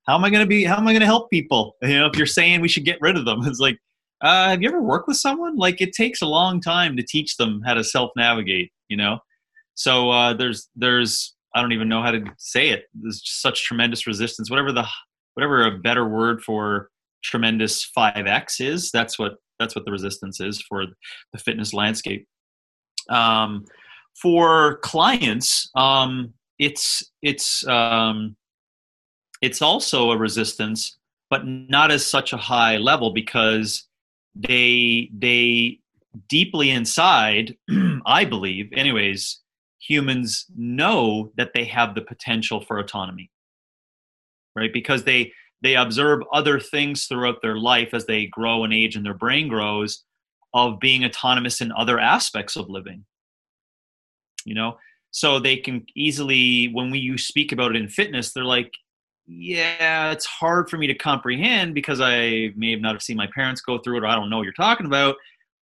[0.07, 0.65] how am I going to be?
[0.65, 1.77] How am I going to help people?
[1.83, 3.79] You know, if you're saying we should get rid of them, it's like,
[4.23, 5.57] uh, have you ever worked with someone?
[5.57, 8.73] Like, it takes a long time to teach them how to self-navigate.
[8.89, 9.19] You know,
[9.75, 12.85] so uh, there's there's I don't even know how to say it.
[12.95, 14.51] There's such tremendous resistance.
[14.51, 14.87] Whatever the
[15.35, 16.91] whatever a better word for
[17.25, 20.85] tremendous 5x is that's what that's what the resistance is for
[21.33, 22.27] the fitness landscape.
[23.09, 23.65] Um,
[24.21, 28.37] for clients um, it's it's um,
[29.43, 30.99] it's also a resistance
[31.31, 33.89] but not as such a high level because
[34.37, 35.79] they they
[36.29, 37.57] deeply inside
[38.07, 39.41] i believe anyways
[39.81, 43.31] humans know that they have the potential for autonomy
[44.57, 44.73] right?
[44.73, 45.33] Because they
[45.65, 49.49] they observe other things throughout their life as they grow and age and their brain
[49.49, 50.05] grows
[50.53, 53.05] of being autonomous in other aspects of living.
[54.45, 54.77] You know?
[55.11, 58.73] So they can easily when we you speak about it in fitness they're like
[59.27, 63.29] yeah it's hard for me to comprehend because i may have not have seen my
[63.35, 65.15] parents go through it or i don't know what you're talking about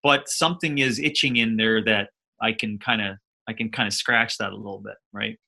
[0.03, 2.09] but something is itching in there that
[2.40, 5.38] i can kind of i can kind of scratch that a little bit right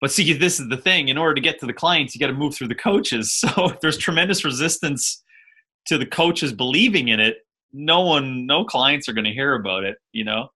[0.00, 2.26] but see this is the thing in order to get to the clients you got
[2.26, 3.42] to move through the coaches.
[3.46, 5.22] So if there's tremendous resistance
[5.86, 7.38] to the coaches believing in it
[7.72, 10.48] no one no clients are going to hear about it you know?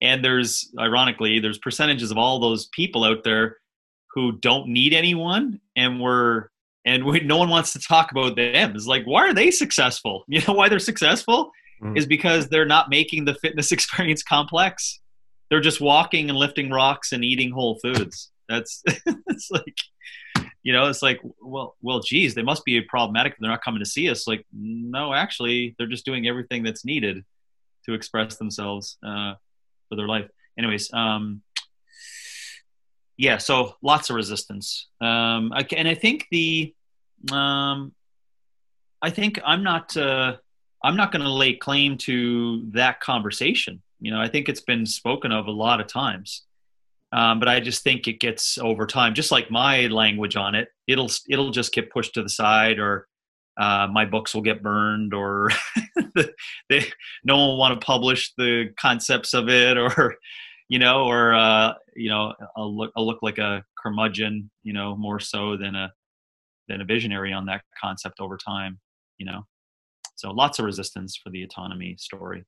[0.00, 3.58] And there's ironically there's percentages of all those people out there
[4.14, 6.48] who don't need anyone and we're
[6.84, 8.74] and we, no one wants to talk about them.
[8.74, 10.24] It's like why are they successful?
[10.28, 11.50] You know why they're successful?
[11.82, 11.98] Mm.
[11.98, 15.00] is because they're not making the fitness experience complex.
[15.50, 18.82] They're just walking and lifting rocks and eating whole foods that's
[19.28, 19.76] it's like
[20.62, 23.86] you know it's like well well geez they must be problematic they're not coming to
[23.86, 27.24] see us like no actually they're just doing everything that's needed
[27.86, 29.34] to express themselves uh,
[29.88, 30.28] for their life.
[30.58, 31.42] Anyways, um,
[33.16, 34.88] yeah, so lots of resistance.
[35.00, 36.74] Um, I, and I think the,
[37.30, 37.92] um,
[39.00, 40.36] I think I'm not, uh,
[40.82, 43.82] I'm not going to lay claim to that conversation.
[44.00, 46.42] You know, I think it's been spoken of a lot of times,
[47.12, 49.14] um, but I just think it gets over time.
[49.14, 53.06] Just like my language on it, it'll it'll just get pushed to the side, or
[53.60, 55.50] uh, my books will get burned or
[56.68, 56.84] they,
[57.24, 60.16] no one will want to publish the concepts of it or
[60.68, 64.96] you know or uh, you know I'll look, I'll look like a curmudgeon you know
[64.96, 65.92] more so than a
[66.68, 68.78] than a visionary on that concept over time
[69.18, 69.42] you know
[70.14, 72.44] so lots of resistance for the autonomy story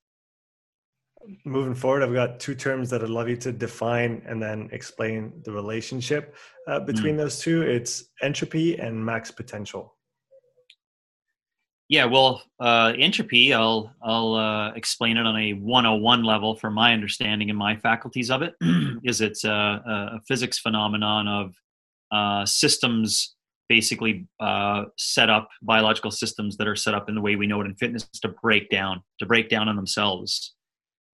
[1.44, 5.32] moving forward i've got two terms that i'd love you to define and then explain
[5.44, 6.34] the relationship
[6.68, 7.18] uh, between mm.
[7.18, 9.94] those two it's entropy and max potential
[11.88, 16.94] yeah, well, uh, entropy, I'll, I'll uh, explain it on a 101 level from my
[16.94, 18.54] understanding and my faculties of it,
[19.04, 21.54] is it's a, a, physics phenomenon of
[22.10, 23.34] uh, systems
[23.68, 27.60] basically uh, set up, biological systems that are set up in the way we know
[27.60, 30.54] it in fitness to break down, to break down on themselves.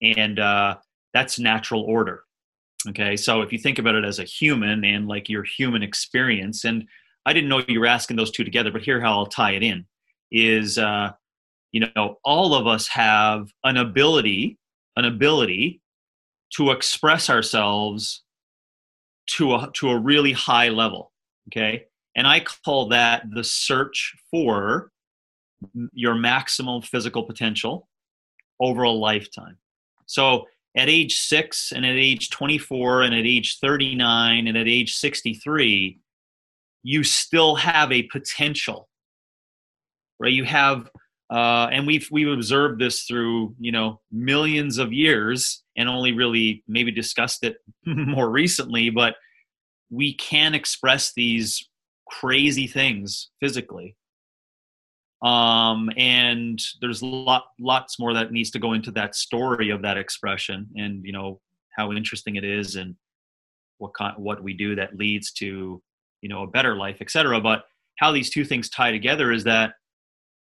[0.02, 0.78] And uh,
[1.14, 2.24] that's natural order.
[2.90, 6.64] Okay, so if you think about it as a human and like your human experience,
[6.64, 6.88] and
[7.26, 9.64] I didn't know you were asking those two together, but here how I'll tie it
[9.64, 9.86] in
[10.32, 11.12] is uh,
[11.72, 14.58] you know all of us have an ability
[14.96, 15.82] an ability
[16.56, 18.24] to express ourselves
[19.28, 21.12] to a to a really high level
[21.50, 21.86] okay
[22.16, 24.92] and i call that the search for
[25.94, 27.88] your maximum physical potential
[28.60, 29.58] over a lifetime
[30.08, 30.46] so
[30.76, 36.00] at age 6 and at age 24 and at age 39 and at age 63
[36.84, 38.88] you still have a potential
[40.20, 40.32] right?
[40.32, 40.90] You have,
[41.30, 46.64] uh, and we've we've observed this through you know millions of years, and only really
[46.68, 49.16] maybe discussed it more recently, but
[49.90, 51.68] we can express these
[52.10, 53.96] crazy things physically
[55.22, 59.98] um, and there's lot lots more that needs to go into that story of that
[59.98, 61.40] expression and you know
[61.76, 62.96] how interesting it is and
[63.80, 65.82] what kind, what we do that leads to
[66.22, 67.64] you know a better life etc but
[67.98, 69.74] how these two things tie together is that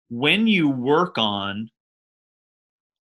[0.08, 1.68] when you work on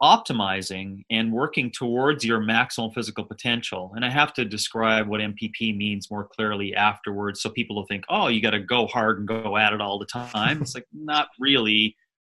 [0.01, 3.93] optimizing and working towards your maximal physical potential.
[3.95, 8.03] And i have to describe what mpp means more clearly afterwards so people will think
[8.09, 10.61] oh you got to go hard and go at it all the time.
[10.61, 11.95] It's like not really.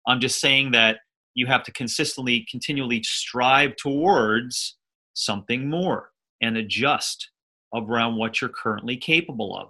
[0.06, 1.00] I'm just saying that
[1.34, 4.78] you have to consistently continually strive towards
[5.14, 7.30] something more and adjust
[7.74, 9.70] around what you're currently capable of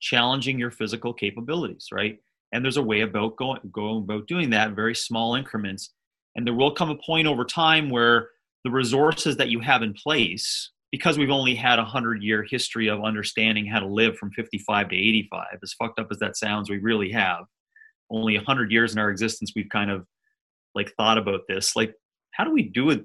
[0.00, 2.18] challenging your physical capabilities right?
[2.52, 5.90] And there's a way about going, going about doing that, very small increments
[6.36, 8.28] and there will come a point over time where
[8.64, 12.88] the resources that you have in place because we've only had a 100 year history
[12.88, 16.70] of understanding how to live from 55 to 85 as fucked up as that sounds
[16.70, 17.44] we really have.
[18.10, 20.06] Only a 100 years in our existence we've kind of
[20.74, 21.74] like thought about this.
[21.74, 21.94] Like
[22.32, 23.04] how do we do it?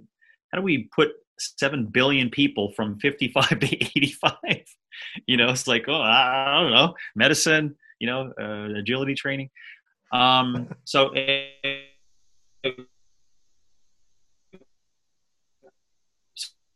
[0.51, 1.09] How do we put
[1.39, 4.33] 7 billion people from 55 to 85
[5.25, 9.49] you know it's like oh i don't know medicine you know, uh, agility training.
[10.11, 11.13] Um, so,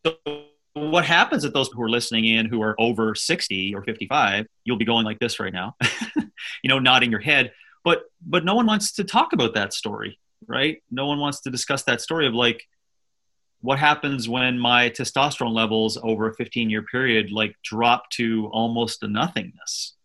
[0.05, 0.15] so
[0.73, 4.77] what happens at those who are listening in who are over 60 or 55 you'll
[4.77, 5.75] be going like this right now
[6.15, 7.51] you know nodding your head
[7.83, 10.81] but but no one wants to talk about that story right?
[10.91, 12.63] No one wants to discuss that story of like
[13.61, 19.03] what happens when my testosterone levels over a 15 year period like drop to almost
[19.03, 19.95] a nothingness?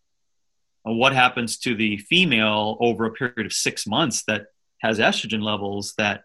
[0.82, 4.46] What happens to the female over a period of six months that
[4.80, 6.22] has estrogen levels that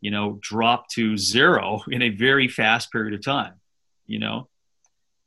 [0.00, 3.54] you know drop to zero in a very fast period of time
[4.06, 4.48] you know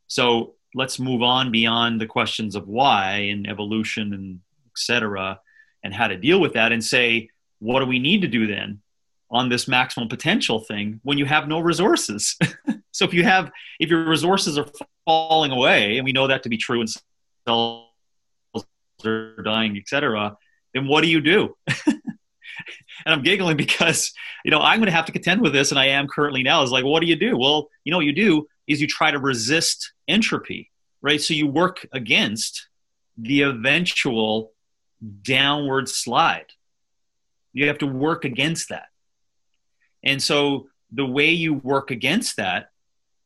[0.08, 5.40] So let's move on beyond the questions of why and evolution and et cetera,
[5.84, 8.82] and how to deal with that and say, what do we need to do then
[9.30, 12.38] on this maximum potential thing when you have no resources?
[12.92, 14.68] so if you have, if your resources are
[15.06, 16.90] falling away, and we know that to be true and
[17.48, 17.88] cells
[19.06, 20.38] are dying, et cetera,
[20.74, 21.56] then what do you do?
[23.06, 25.80] and I'm giggling because, you know, I'm going to have to contend with this, and
[25.80, 26.64] I am currently now.
[26.64, 27.38] Is like, what do you do?
[27.38, 31.22] Well, you know, what you do is you try to resist entropy, right?
[31.22, 32.68] So you work against
[33.18, 34.54] the eventual
[35.22, 36.48] downward slide.
[37.52, 38.88] You have to work against that.
[40.04, 42.70] And so the way you work against that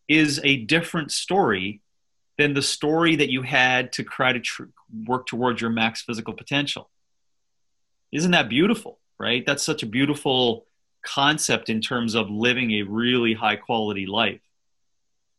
[0.07, 1.81] is a different story
[2.37, 4.63] than the story that you had to try to tr-
[5.05, 6.89] work towards your max physical potential.
[8.11, 9.45] Isn't that beautiful, right?
[9.45, 10.65] That's such a beautiful
[11.03, 14.41] concept in terms of living a really high quality life.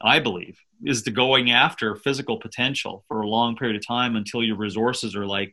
[0.00, 4.42] I believe is the going after physical potential for a long period of time until
[4.42, 5.52] your resources are like,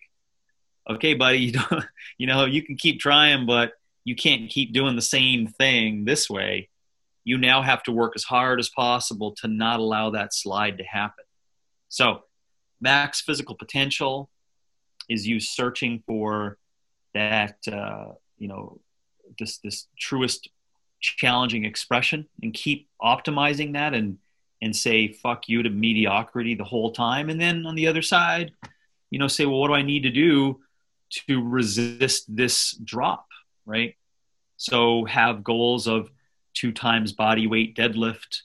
[0.89, 1.85] okay, buddy, you don't,
[2.17, 3.73] you know, you can keep trying, but
[4.03, 6.69] you can't keep doing the same thing this way.
[7.23, 10.83] You now have to work as hard as possible to not allow that slide to
[10.83, 11.25] happen.
[11.89, 12.23] So,
[12.79, 14.29] max physical potential
[15.09, 16.59] is you searching for
[17.15, 18.79] that, uh, you know,
[19.39, 20.49] this this truest
[21.01, 24.19] challenging expression, and keep optimizing that, and
[24.61, 28.51] and say fuck you to mediocrity the whole time, and then on the other side,
[29.09, 30.61] you know, say, well, what do I need to do
[31.27, 33.27] to resist this drop,
[33.65, 33.95] right?
[34.57, 36.09] So have goals of
[36.53, 38.41] two times body weight deadlift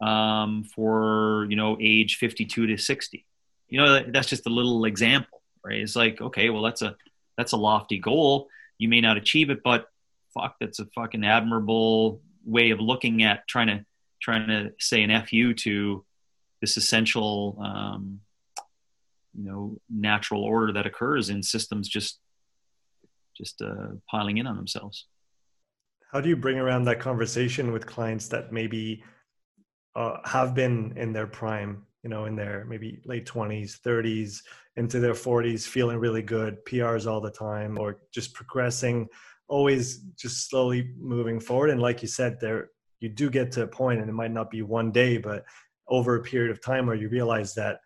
[0.00, 3.26] um, for you know age 52 to 60
[3.68, 5.80] you know that's just a little example right?
[5.80, 6.94] It's like okay well that's a
[7.36, 8.48] that's a lofty goal.
[8.78, 9.86] You may not achieve it but
[10.34, 13.84] fuck that's a fucking admirable way of looking at trying to
[14.20, 16.04] trying to say an fu to
[16.60, 18.20] this essential um,
[19.34, 22.18] you know natural order that occurs in systems just
[23.36, 25.06] just uh, piling in on themselves.
[26.12, 29.02] How do you bring around that conversation with clients that maybe
[29.96, 34.42] uh, have been in their prime you know in their maybe late 20s 30s
[34.76, 39.08] into their 40s feeling really good prs all the time or just progressing
[39.48, 41.70] always just slowly moving forward.
[41.70, 42.70] And like you said there
[43.00, 45.44] you do get to a point and it might not be one day but
[45.88, 47.80] over a period of time where you realize that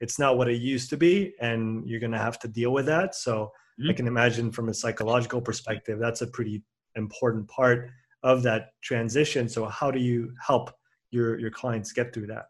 [0.00, 2.86] it's not what it used to be and you're going to have to deal with
[2.86, 3.14] that.
[3.14, 3.90] So mm-hmm.
[3.90, 6.62] i can imagine from a psychological perspective that's a pretty
[6.94, 7.90] important part
[8.22, 9.48] of that transition.
[9.48, 10.70] So how do you help
[11.10, 12.46] your your clients get through that?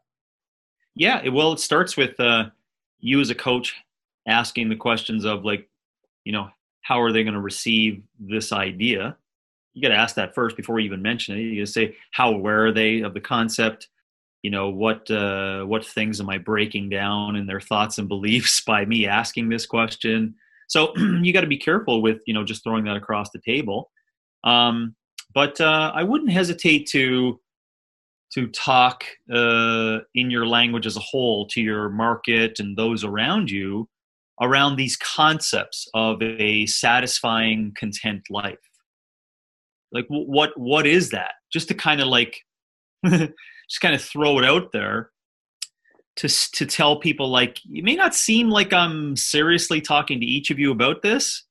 [0.97, 2.47] Yeah well it starts with uh,
[3.01, 3.75] you as a coach
[4.27, 5.69] asking the questions of like
[6.25, 6.49] you know
[6.83, 9.17] how are they going to receive this idea?
[9.75, 11.43] You got to ask that first before you even mention it.
[11.43, 13.89] You say how aware are they of the concept?
[14.43, 18.61] You know what uh, what things am i breaking down in their thoughts and beliefs
[18.67, 20.35] by me asking this question?
[20.69, 23.91] So you got to be careful with you know just throwing that across the table.
[24.45, 24.95] Um,
[25.35, 27.41] but uh, i wouldn't hesitate to
[28.35, 33.51] to talk uh, in your language as a whole to your market and those around
[33.51, 33.89] you
[34.41, 38.57] around these concepts of a satisfying content life.
[39.93, 41.33] Like what what is that?
[41.53, 42.39] Just to kind of like
[43.07, 45.11] just kind of throw it out there
[46.17, 50.51] to to tell people like it may not seem like I'm seriously talking to each
[50.51, 51.45] of you about this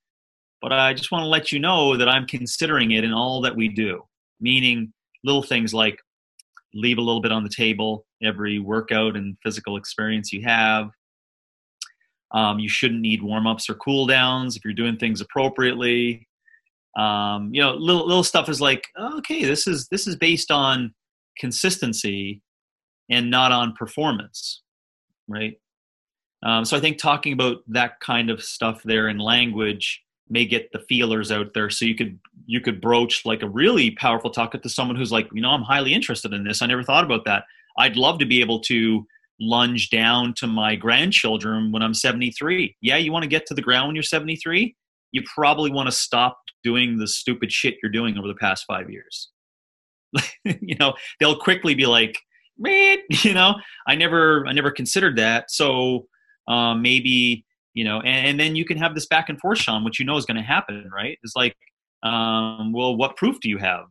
[0.61, 3.55] but I just want to let you know that I'm considering it in all that
[3.55, 4.03] we do.
[4.39, 5.99] Meaning little things like
[6.78, 10.89] leave a little bit on the table every workout and physical experience you have.
[12.32, 16.28] Um, you shouldn't need warm ups or cool downs if you're doing things appropriately.
[16.97, 20.93] Um, you know, little little stuff is like, okay, this is this is based on
[21.38, 22.41] consistency
[23.09, 24.63] and not on performance,
[25.28, 25.55] right?
[26.43, 30.71] Um, so I think talking about that kind of stuff there in language may get
[30.71, 31.69] the feelers out there.
[31.69, 35.28] So you could you could broach like a really powerful talk to someone who's like
[35.34, 36.61] you know i'm highly interested in this.
[36.61, 37.43] I never thought about that.
[37.78, 39.05] I'd love to be able to
[39.39, 43.61] lunge down to my grandchildren when i'm 73 yeah you want to get to the
[43.61, 44.75] ground when you're 73
[45.11, 48.89] you probably want to stop doing the stupid shit you're doing over the past five
[48.89, 49.30] years.
[50.45, 52.17] You know they'll quickly be like
[52.57, 53.55] man you know?
[53.88, 55.51] I never i never considered that.
[55.51, 56.07] So
[56.47, 57.45] um, maybe
[57.78, 60.05] you know, and, and, then you can have this back and forth, Sean, which you
[60.05, 61.15] know is going to happen, right?
[61.21, 61.55] It's like,
[62.01, 63.86] um, well, what proof do you have?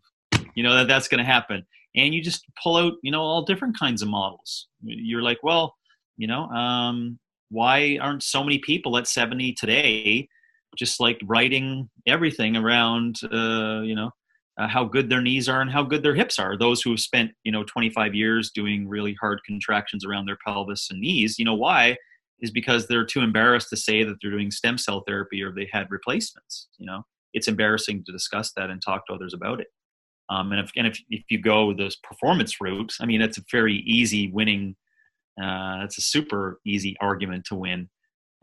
[0.57, 1.65] You know that that's going to happen,
[1.95, 4.67] and you just pull out, you know, all different kinds of models.
[4.83, 5.77] You're like, well,
[6.17, 7.21] you know, um,
[7.51, 10.29] why aren't so many people at 70 today
[10.77, 14.11] just like writing everything around, uh, you know,
[14.59, 16.59] uh, how good their knees are and how good their hips are.
[16.59, 20.89] Those who have spent, you know, 25 years doing really hard contractions around their pelvis
[20.91, 21.97] and knees, you know why?
[22.41, 25.69] Is because they're too embarrassed to say that they're doing stem cell therapy or they
[25.73, 26.69] had replacements.
[26.79, 29.69] You know, it's embarrassing to discuss that and talk to others about it.
[30.29, 33.45] Um, and if and if, if you go this performance route, I mean, it's a
[33.51, 34.77] very easy winning.
[35.41, 37.89] Uh, it's a super easy argument to win.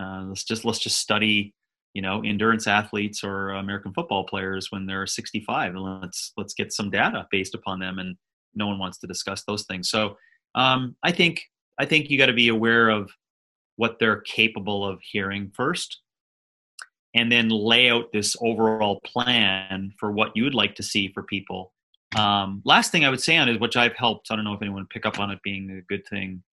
[0.02, 1.54] Uh, let's just let's just study
[1.94, 6.72] you know endurance athletes or American football players when they're 65, and let's let's get
[6.72, 8.00] some data based upon them.
[8.00, 8.16] And
[8.56, 9.90] no one wants to discuss those things.
[9.90, 10.18] So
[10.56, 11.42] um, I think
[11.80, 13.12] I think you got to be aware of
[13.76, 16.02] what they're capable of hearing first,
[17.16, 21.24] and then lay out this overall plan for what you would like to see for
[21.24, 21.74] people.
[22.18, 24.28] Um, last thing I would say on it, which I've helped.
[24.30, 26.44] I don't know if anyone pick up on it being a good thing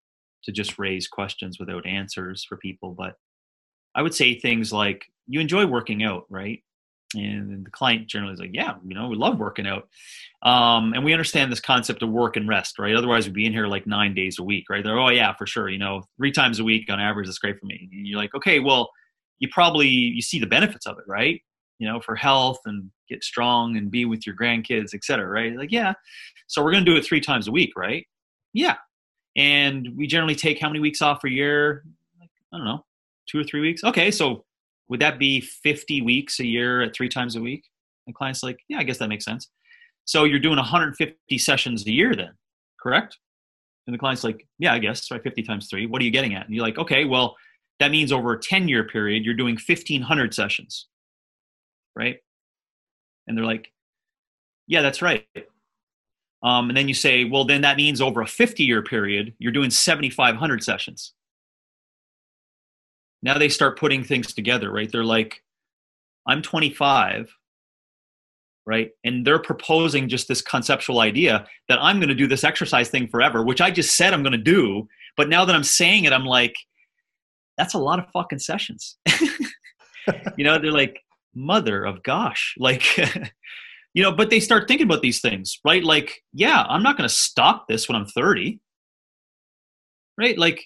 [0.44, 3.16] to just raise questions without answers for people, but
[3.94, 6.62] I would say things like, you enjoy working out, right?
[7.14, 9.88] And the client generally is like, yeah, you know, we love working out.
[10.42, 12.94] Um, and we understand this concept of work and rest, right?
[12.94, 14.84] Otherwise, we'd be in here like nine days a week, right?
[14.84, 15.68] They're, oh, yeah, for sure.
[15.68, 17.88] You know, three times a week on average is great for me.
[17.92, 18.90] And you're like, okay, well,
[19.40, 21.42] you probably, you see the benefits of it, right?
[21.80, 25.56] You know, for health and get strong and be with your grandkids, et cetera, right?
[25.56, 25.94] Like, yeah.
[26.46, 28.06] So we're going to do it three times a week, right?
[28.52, 28.76] Yeah.
[29.36, 31.84] And we generally take how many weeks off a year?
[32.20, 32.84] Like, I don't know,
[33.26, 33.82] two or three weeks.
[33.82, 34.44] Okay, so
[34.90, 37.64] would that be 50 weeks a year at three times a week?
[38.06, 39.48] And client's like, yeah, I guess that makes sense.
[40.04, 42.32] So you're doing 150 sessions a year then,
[42.82, 43.16] correct?
[43.86, 45.22] And the client's like, yeah, I guess, right?
[45.22, 45.86] 50 times three.
[45.86, 46.44] What are you getting at?
[46.44, 47.36] And you're like, okay, well,
[47.78, 50.88] that means over a 10 year period, you're doing 1,500 sessions,
[51.94, 52.18] right?
[53.28, 53.68] And they're like,
[54.66, 55.24] yeah, that's right.
[56.42, 59.52] Um, and then you say, well, then that means over a 50 year period, you're
[59.52, 61.14] doing 7,500 sessions
[63.22, 64.90] now they start putting things together, right?
[64.90, 65.42] They're like,
[66.26, 67.34] I'm 25,
[68.66, 68.90] right?
[69.04, 73.08] And they're proposing just this conceptual idea that I'm going to do this exercise thing
[73.08, 74.88] forever, which I just said I'm going to do.
[75.16, 76.54] But now that I'm saying it, I'm like,
[77.58, 78.96] that's a lot of fucking sessions.
[80.36, 81.00] you know, they're like,
[81.34, 82.96] mother of gosh, like,
[83.94, 85.84] you know, but they start thinking about these things, right?
[85.84, 88.60] Like, yeah, I'm not going to stop this when I'm 30,
[90.16, 90.38] right?
[90.38, 90.64] Like,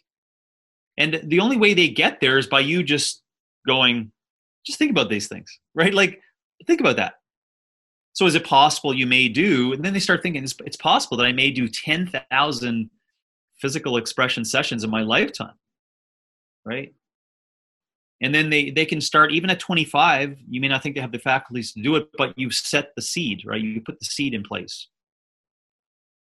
[0.97, 3.23] and the only way they get there is by you just
[3.67, 4.13] going,
[4.65, 5.93] just think about these things, right?
[5.93, 6.21] Like,
[6.67, 7.15] think about that.
[8.13, 9.73] So, is it possible you may do?
[9.73, 12.91] And then they start thinking, it's, it's possible that I may do 10,000
[13.61, 15.55] physical expression sessions in my lifetime,
[16.65, 16.95] right?
[18.21, 21.13] And then they, they can start, even at 25, you may not think they have
[21.13, 23.61] the faculties to do it, but you've set the seed, right?
[23.61, 24.89] You put the seed in place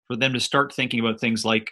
[0.08, 1.72] for them to start thinking about things like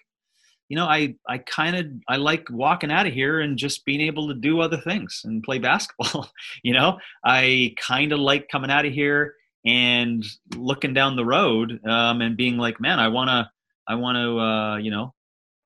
[0.69, 4.01] you know, I I kind of I like walking out of here and just being
[4.01, 6.29] able to do other things and play basketball.
[6.63, 11.79] you know, I kind of like coming out of here and looking down the road
[11.87, 13.49] um, and being like, man, I wanna
[13.87, 15.13] I want to uh, you know,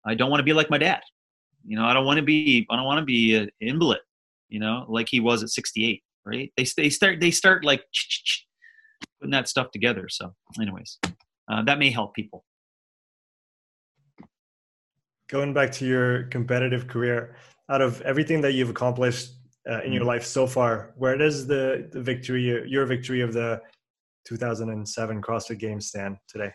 [0.05, 1.01] I don't want to be like my dad.
[1.65, 3.99] You know, I don't want to be I don't want to be an invalid.
[4.49, 6.03] You know, like he was at 68.
[6.23, 6.53] Right?
[6.55, 7.83] They they start they start like
[9.19, 10.07] putting that stuff together.
[10.09, 10.99] So, anyways,
[11.51, 12.45] uh, that may help people
[15.31, 17.35] going back to your competitive career,
[17.69, 19.31] out of everything that you've accomplished
[19.69, 20.09] uh, in your mm-hmm.
[20.09, 23.61] life so far, where does the, the victory, your victory of the
[24.27, 26.51] 2007 CrossFit Games stand today?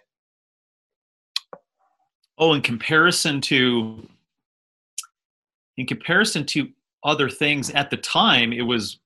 [2.39, 4.07] Oh, in comparison to
[5.79, 6.69] in comparison to
[7.03, 8.99] other things at the time, it was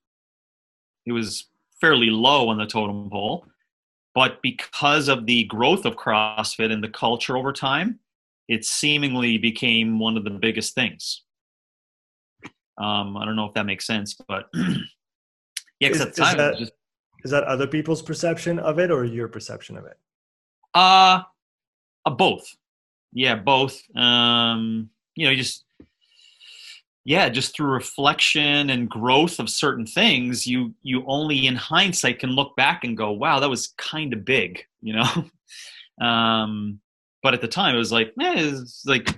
[1.07, 1.47] it was
[1.81, 3.47] fairly low on the totem pole.
[4.17, 8.01] But because of the growth of CrossFit and the culture over time,
[8.51, 11.23] it seemingly became one of the biggest things.
[12.77, 14.49] Um, I don't know if that makes sense, but
[15.79, 16.73] yeah, is, at the time, is that, just,
[17.25, 19.97] is that other people's perception of it or your perception of it?
[20.75, 21.23] Uh,
[22.05, 22.57] uh both.
[23.13, 23.81] Yeah, both.
[23.97, 25.65] Um, you know, just
[27.05, 32.31] yeah, just through reflection and growth of certain things, you you only in hindsight can
[32.31, 35.25] look back and go, "Wow, that was kind of big," you know.
[36.05, 36.81] um,
[37.23, 39.15] but at the time, it was like, man, it's like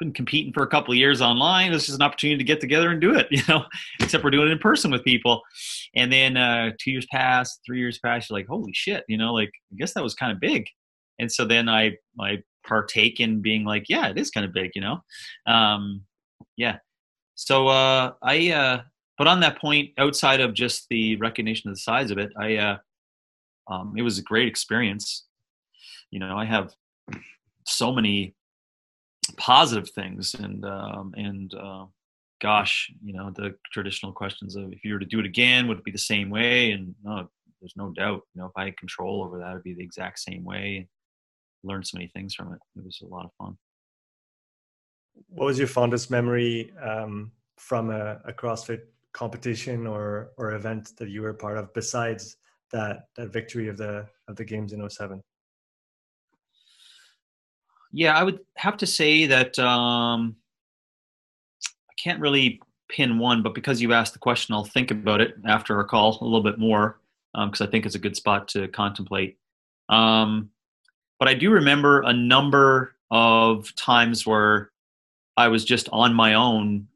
[0.00, 1.70] been competing for a couple of years online.
[1.70, 3.64] This is an opportunity to get together and do it, you know,
[4.00, 5.42] except we're doing it in person with people.
[5.94, 9.32] And then uh, two years passed, three years passed, you're like, holy shit, you know,
[9.32, 10.66] like, I guess that was kind of big.
[11.20, 14.70] And so then I, I partake in being like, yeah, it is kind of big,
[14.74, 15.00] you know?
[15.46, 16.02] Um,
[16.56, 16.78] yeah.
[17.34, 18.82] So uh, I, uh,
[19.18, 22.56] but on that point, outside of just the recognition of the size of it, I,
[22.56, 22.76] uh,
[23.70, 25.26] um, it was a great experience.
[26.10, 26.74] You know, I have
[27.70, 28.34] so many
[29.36, 31.84] positive things and um, and uh,
[32.42, 35.78] gosh you know the traditional questions of if you were to do it again would
[35.78, 37.22] it be the same way and uh,
[37.60, 38.22] there's no doubt.
[38.34, 40.88] You know, if I had control over that, it'd be the exact same way.
[41.62, 42.58] Learned so many things from it.
[42.76, 43.56] It was a lot of fun.
[45.28, 48.80] What was your fondest memory um, from a, a CrossFit
[49.12, 52.36] competition or or event that you were part of besides
[52.72, 55.20] that that victory of the of the games in 07
[57.92, 60.36] yeah i would have to say that um
[61.62, 65.34] i can't really pin one but because you asked the question i'll think about it
[65.46, 66.98] after our call a little bit more
[67.34, 69.38] because um, i think it's a good spot to contemplate
[69.88, 70.50] um
[71.18, 74.70] but i do remember a number of times where
[75.36, 76.86] i was just on my own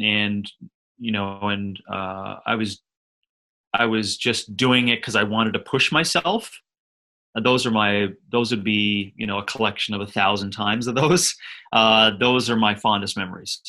[0.00, 0.50] and
[1.00, 2.80] you know, and uh, I was
[3.72, 6.60] I was just doing it because I wanted to push myself.
[7.34, 10.94] Those are my those would be you know a collection of a thousand times of
[10.94, 11.34] those.
[11.72, 13.60] Uh, those are my fondest memories.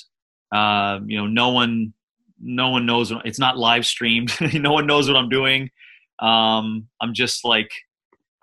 [0.51, 1.93] Uh, you know, no one
[2.41, 4.31] no one knows what, it's not live streamed.
[4.55, 5.69] no one knows what I'm doing.
[6.17, 7.69] Um, I'm just like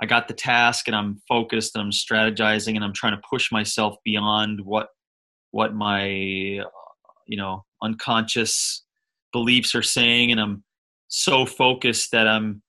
[0.00, 3.50] I got the task and I'm focused and I'm strategizing and I'm trying to push
[3.50, 4.90] myself beyond what
[5.50, 8.84] what my you know unconscious
[9.32, 10.64] beliefs are saying and i'm
[11.08, 12.62] so focused that i'm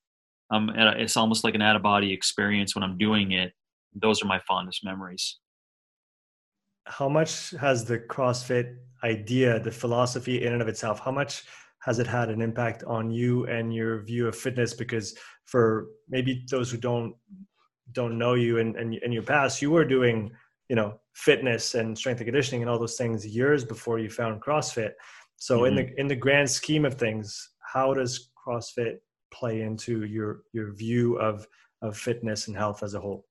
[0.52, 3.54] i'm it's almost like an out of body experience when i'm doing it
[3.94, 5.40] those are my fondest memories
[6.86, 11.44] how much has the crossfit idea the philosophy in and of itself how much
[11.82, 16.46] has it had an impact on you and your view of fitness because for maybe
[16.50, 17.16] those who don't
[17.94, 20.30] don't know you and in your past you were doing
[20.70, 24.42] you know fitness and strength and conditioning and all those things years before you found
[24.42, 24.92] CrossFit.
[25.36, 25.66] So mm-hmm.
[25.66, 28.98] in the in the grand scheme of things, how does CrossFit
[29.32, 31.48] play into your your view of
[31.82, 33.26] of fitness and health as a whole?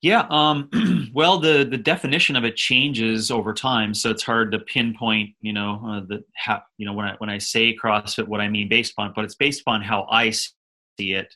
[0.00, 4.58] Yeah, um, well, the the definition of it changes over time, so it's hard to
[4.60, 5.30] pinpoint.
[5.40, 8.48] You know, uh, the how you know when I when I say CrossFit, what I
[8.48, 10.52] mean based on, but it's based upon how I see
[10.98, 11.34] it,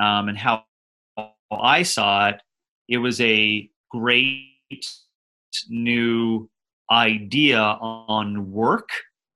[0.00, 0.64] um, and how
[1.50, 2.40] I saw it
[2.88, 4.86] it was a great
[5.68, 6.48] new
[6.90, 8.88] idea on work,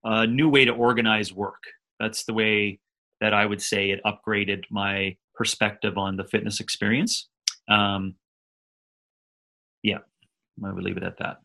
[0.04, 1.62] a new way to organize work.
[1.98, 2.80] That's the way
[3.20, 7.28] that I would say it upgraded my perspective on the fitness experience.
[7.68, 8.14] Um,
[9.82, 9.98] yeah,
[10.64, 11.38] I would leave it at that.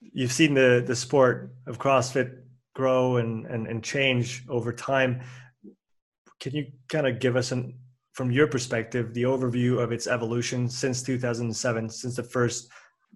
[0.00, 2.38] You've seen the the sport of CrossFit
[2.74, 5.22] grow and and, and change over time.
[6.40, 7.74] Can you kind of give us an
[8.12, 12.68] from your perspective, the overview of its evolution since 2007, since the first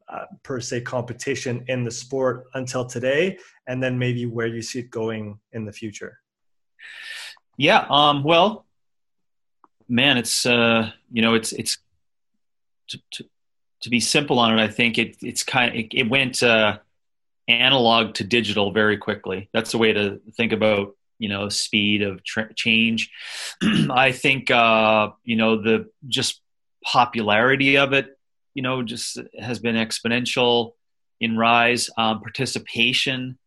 [0.08, 4.80] uh, per se competition in the sport until today, and then maybe where you see
[4.80, 6.18] it going in the future?
[7.56, 8.66] Yeah, um, well,
[9.88, 11.78] man, it's uh, you know, it's it's
[12.88, 13.24] to, to,
[13.80, 14.62] to be simple on it.
[14.62, 16.78] I think it it's kind of it, it went uh,
[17.48, 19.48] analog to digital very quickly.
[19.52, 22.20] That's the way to think about you know speed of
[22.54, 23.10] change
[23.90, 26.40] i think uh you know the just
[26.84, 28.15] popularity of it
[28.56, 30.72] you know just has been exponential
[31.20, 33.38] in rise um, participation.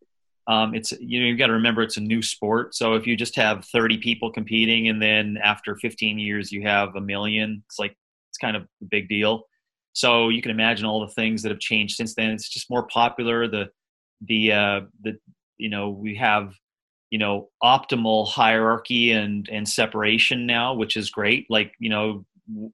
[0.47, 2.75] Um, it's you know you've got to remember it's a new sport.
[2.75, 6.95] So if you just have 30 people competing and then after 15 years you have
[6.95, 7.95] a million it's like
[8.29, 9.43] it's kind of a big deal.
[9.93, 12.29] So you can imagine all the things that have changed since then.
[12.29, 13.47] It's just more popular.
[13.47, 13.69] The
[14.21, 15.17] the uh the
[15.57, 16.53] you know we have
[17.09, 21.47] you know optimal hierarchy and and separation now which is great.
[21.49, 22.25] Like you know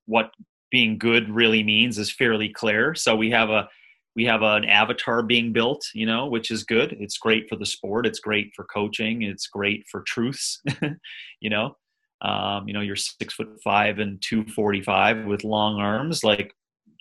[0.06, 0.32] what
[0.76, 2.94] being good really means is fairly clear.
[2.94, 3.70] So we have a
[4.18, 6.98] we have an avatar being built you know which is good.
[7.00, 8.06] It's great for the sport.
[8.06, 9.22] It's great for coaching.
[9.22, 10.62] It's great for truths
[11.40, 11.78] you know.
[12.22, 16.52] Um, you know you're six foot five and 245 with long arms like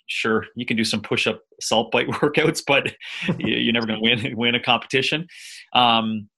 [0.07, 2.93] sure you can do some push-up salt bite workouts but
[3.39, 5.27] you're never going to win win a competition.
[5.73, 6.29] Um,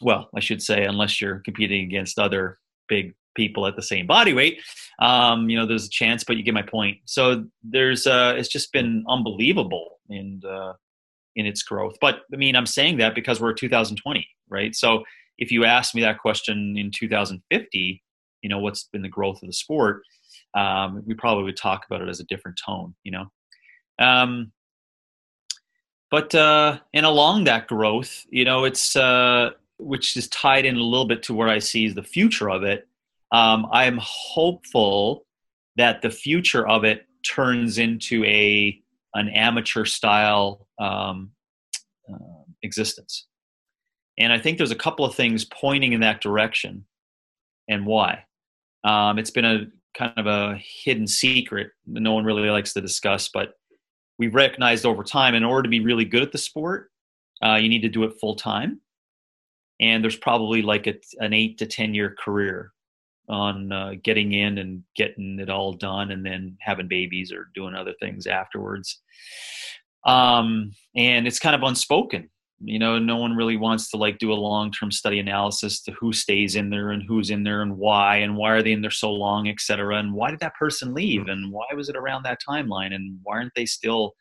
[0.00, 2.56] well, I should say, unless you're competing against other
[2.88, 4.60] big people at the same body weight,
[5.00, 6.98] um, you know, there's a chance, but you get my point.
[7.04, 10.74] So there's, uh, it's just been unbelievable in, uh,
[11.36, 11.96] in its growth.
[12.00, 14.74] But I mean, I'm saying that because we're 2020, right?
[14.74, 15.04] So
[15.38, 18.02] if you asked me that question in 2050,
[18.42, 20.02] you know, what's been the growth of the sport?
[20.54, 23.26] Um, we probably would talk about it as a different tone, you know.
[23.98, 24.52] Um,
[26.10, 30.82] but uh, and along that growth, you know, it's uh, which is tied in a
[30.82, 32.88] little bit to where I see is the future of it.
[33.32, 35.26] Um, I am hopeful
[35.76, 38.80] that the future of it turns into a
[39.14, 41.30] an amateur style um,
[42.12, 43.26] uh, existence,
[44.18, 46.84] and I think there's a couple of things pointing in that direction,
[47.68, 48.24] and why.
[48.82, 49.66] Um, it's been a
[49.96, 53.54] kind of a hidden secret that no one really likes to discuss, but
[54.18, 56.90] we've recognized over time in order to be really good at the sport,
[57.44, 58.80] uh, you need to do it full time
[59.80, 62.72] and there's probably like a, an eight to ten year career
[63.28, 67.74] on uh, getting in and getting it all done and then having babies or doing
[67.74, 69.00] other things afterwards.
[70.04, 72.30] Um, and it's kind of unspoken
[72.62, 75.92] you know no one really wants to like do a long term study analysis to
[75.92, 78.82] who stays in there and who's in there and why and why are they in
[78.82, 81.96] there so long et cetera and why did that person leave and why was it
[81.96, 84.12] around that timeline and why aren't they still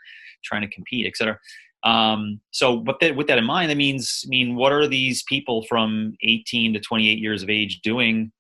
[0.44, 1.38] trying to compete et cetera.
[1.84, 5.24] Um, so but that, with that in mind that means i mean what are these
[5.24, 8.32] people from 18 to 28 years of age doing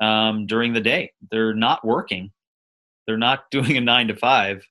[0.00, 1.12] um, during the day.
[1.30, 2.30] They're not working.
[3.06, 4.64] They're not doing a nine to five.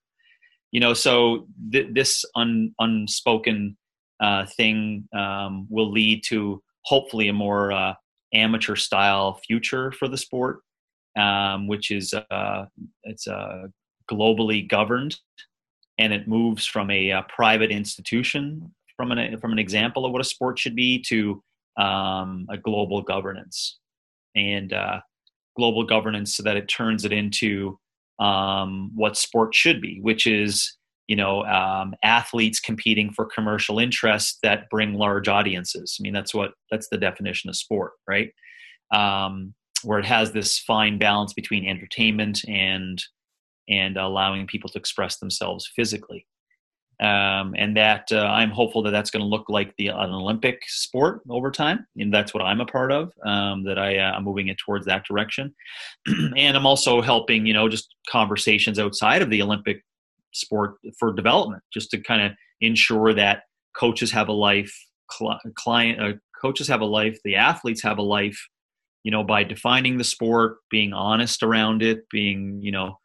[0.71, 3.77] You know so th- this un- unspoken
[4.19, 7.93] uh, thing um, will lead to hopefully a more uh,
[8.33, 10.59] amateur style future for the sport,
[11.17, 12.65] um, which is uh,
[13.03, 13.67] it's uh,
[14.09, 15.17] globally governed,
[15.97, 20.11] and it moves from a, a, uh, private institution from an from an example of
[20.11, 21.41] what a sport should be to
[21.77, 23.79] um, a global governance.
[24.35, 24.99] And uh,
[25.55, 27.77] global governance so that it turns it into
[28.19, 30.77] um, what sport should be, which is
[31.07, 35.97] you know um, athletes competing for commercial interests that bring large audiences.
[35.99, 38.31] I mean that's what that's the definition of sport right?
[38.93, 39.53] Um,
[39.83, 43.01] where it has this fine balance between entertainment and
[43.69, 46.25] and allowing people to express themselves physically
[47.01, 50.61] um, and that uh, i'm hopeful that that's going to look like the an olympic
[50.67, 54.23] sport over time and that's what i'm a part of um, that i uh, i'm
[54.23, 55.53] moving it towards that direction
[56.37, 59.81] and i'm also helping you know just conversations outside of the olympic
[60.33, 62.31] sport for development, just to kind of
[62.61, 63.43] ensure that
[63.75, 64.73] coaches have a life,
[65.55, 68.39] client uh, coaches have a life, the athletes have a life.
[69.03, 72.97] You know, by defining the sport, being honest around it, being you know,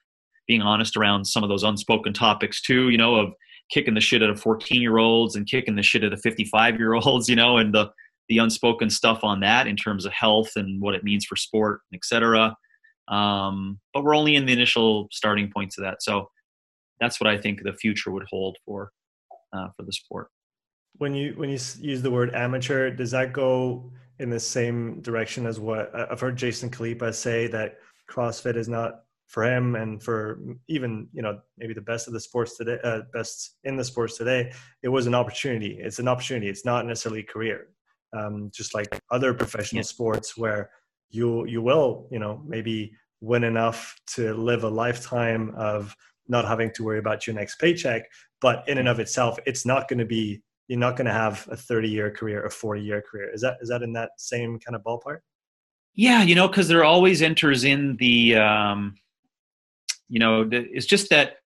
[0.48, 2.88] being honest around some of those unspoken topics too.
[2.88, 3.32] You know, of
[3.70, 6.78] kicking the shit out of 14 year olds and kicking the shit out of 55
[6.78, 7.28] year olds.
[7.34, 7.90] You know, and the
[8.28, 11.80] the unspoken stuff on that in terms of health and what it means for sport,
[11.92, 12.56] etc.
[13.08, 16.02] Um, but we're only in the initial starting points of that.
[16.02, 16.30] So
[17.00, 18.92] that's what I think the future would hold for
[19.52, 20.28] uh, for the sport.
[20.98, 25.46] When you when you use the word amateur, does that go in the same direction
[25.46, 27.78] as what I've heard Jason Khalipa say that
[28.10, 30.38] CrossFit is not for him and for
[30.68, 34.16] even you know maybe the best of the sports today, uh, best in the sports
[34.16, 34.52] today.
[34.82, 35.78] It was an opportunity.
[35.80, 36.48] It's an opportunity.
[36.48, 37.68] It's not necessarily a career.
[38.16, 39.86] Um, just like other professional yeah.
[39.86, 40.70] sports where
[41.10, 45.96] you you will you know maybe win enough to live a lifetime of
[46.28, 48.02] not having to worry about your next paycheck.
[48.40, 51.46] But in and of itself, it's not going to be you're not going to have
[51.50, 53.32] a 30 year career, a 40 year career.
[53.32, 55.18] Is that is that in that same kind of ballpark?
[55.94, 58.94] Yeah, you know, because there always enters in the, um,
[60.14, 61.38] you know, it's just that,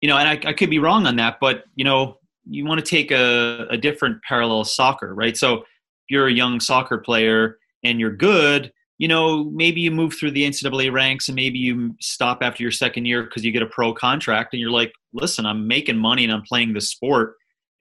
[0.00, 2.16] you know, and I, I could be wrong on that, but you know,
[2.48, 5.36] you want to take a, a different parallel soccer, right?
[5.36, 5.64] So if
[6.08, 10.42] you're a young soccer player and you're good, you know, maybe you move through the
[10.48, 13.92] NCAA ranks and maybe you stop after your second year because you get a pro
[13.92, 17.34] contract and you're like, listen, I'm making money and I'm playing this sport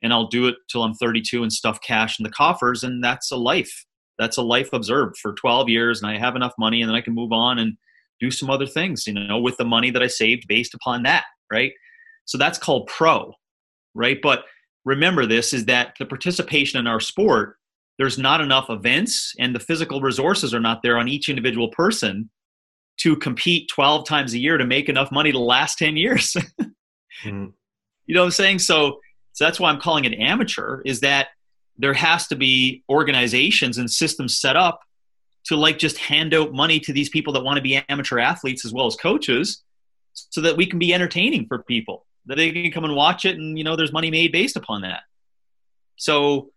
[0.04, 2.84] and I'll do it till I'm 32 and stuff cash in the coffers.
[2.84, 3.86] And that's a life.
[4.20, 7.02] That's a life observed for 12 years and I have enough money and then I
[7.02, 7.78] can move on and
[8.22, 11.26] do some other things, you know, with the money that I saved based upon that,
[11.52, 11.74] right?
[12.26, 13.34] So that's called pro,
[13.94, 14.20] right?
[14.22, 14.46] But
[14.86, 17.58] remember this is that the participation in our sport
[18.02, 22.32] there's not enough events and the physical resources are not there on each individual person
[22.98, 26.36] to compete 12 times a year to make enough money to last 10 years.
[26.62, 27.46] mm-hmm.
[28.08, 28.58] You know what I'm saying?
[28.58, 28.98] So,
[29.34, 31.28] so that's why I'm calling it amateur is that
[31.78, 34.80] there has to be organizations and systems set up
[35.46, 38.66] to like just hand out money to these people that want to be amateur athletes
[38.66, 39.64] as well as coaches
[40.14, 43.38] so that we can be entertaining for people that they can come and watch it
[43.38, 45.02] and you know there's money made based upon that
[45.96, 46.52] so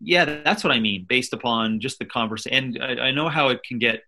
[0.00, 2.76] yeah, that's what I mean, based upon just the conversation.
[2.76, 4.02] And I, I, know how it can get,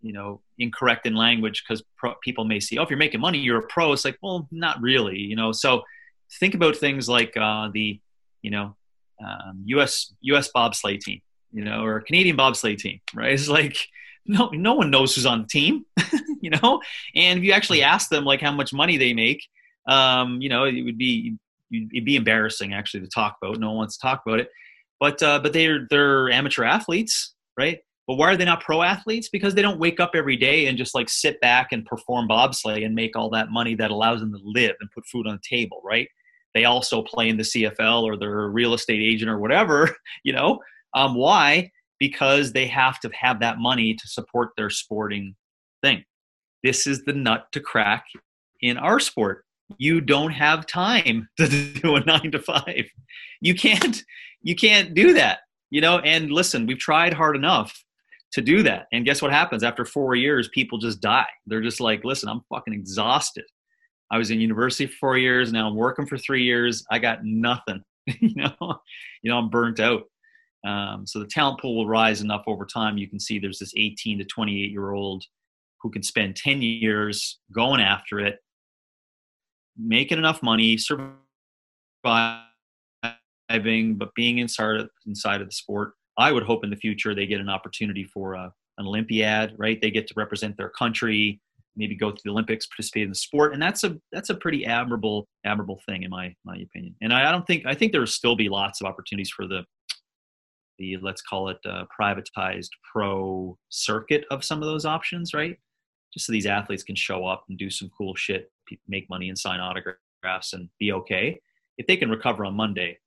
[0.00, 1.82] you know, incorrect in language because
[2.22, 3.92] people may see, oh, if you're making money, you're a pro.
[3.92, 5.52] It's like, well, not really, you know.
[5.52, 5.82] So
[6.40, 8.00] think about things like uh, the,
[8.40, 8.76] you know,
[9.22, 10.12] um, U.S.
[10.22, 10.50] U.S.
[10.54, 11.20] bobsleigh team,
[11.54, 13.32] you know, or Canadian bobsleigh team, right?
[13.32, 13.78] It's like
[14.26, 15.84] no, no one knows who's on the team,
[16.40, 16.80] you know.
[17.14, 19.42] And if you actually ask them like how much money they make,
[19.88, 21.36] um, you know, it would be
[21.72, 23.58] it'd be embarrassing actually to talk about.
[23.58, 24.48] No one wants to talk about it
[25.00, 27.78] but uh, but they're they're amateur athletes, right?
[28.06, 29.28] But why are they not pro athletes?
[29.28, 32.84] Because they don't wake up every day and just like sit back and perform bobsleigh
[32.84, 35.56] and make all that money that allows them to live and put food on the
[35.56, 36.08] table, right?
[36.54, 39.94] They also play in the CFL or they're a real estate agent or whatever,
[40.24, 40.60] you know.
[40.94, 41.70] Um, why?
[41.98, 45.34] Because they have to have that money to support their sporting
[45.82, 46.04] thing.
[46.62, 48.06] This is the nut to crack
[48.60, 49.44] in our sport.
[49.78, 52.86] You don't have time to do a nine to five.
[53.40, 54.02] You can't
[54.42, 55.40] you can't do that
[55.74, 57.82] you know, and listen, we've tried hard enough
[58.32, 58.86] to do that.
[58.92, 60.48] And guess what happens after four years?
[60.54, 61.26] People just die.
[61.48, 63.42] They're just like, listen, I'm fucking exhausted.
[64.08, 65.52] I was in university for four years.
[65.52, 66.84] Now I'm working for three years.
[66.92, 67.82] I got nothing.
[68.06, 68.54] you know,
[69.22, 70.04] you know, I'm burnt out.
[70.64, 72.96] Um, so the talent pool will rise enough over time.
[72.96, 75.24] You can see there's this 18 to 28 year old
[75.80, 78.38] who can spend 10 years going after it,
[79.76, 81.18] making enough money, surviving,
[83.96, 85.92] but being inside of, inside of the sport.
[86.16, 89.80] I would hope in the future they get an opportunity for a, an Olympiad, right?
[89.80, 91.40] They get to represent their country,
[91.76, 94.64] maybe go to the Olympics, participate in the sport, and that's a that's a pretty
[94.64, 96.94] admirable admirable thing in my my opinion.
[97.02, 99.46] And I, I don't think I think there will still be lots of opportunities for
[99.46, 99.64] the
[100.78, 105.58] the let's call it uh, privatized pro circuit of some of those options, right?
[106.12, 108.50] Just so these athletes can show up and do some cool shit,
[108.88, 111.40] make money and sign autographs and be okay.
[111.76, 112.98] If they can recover on Monday,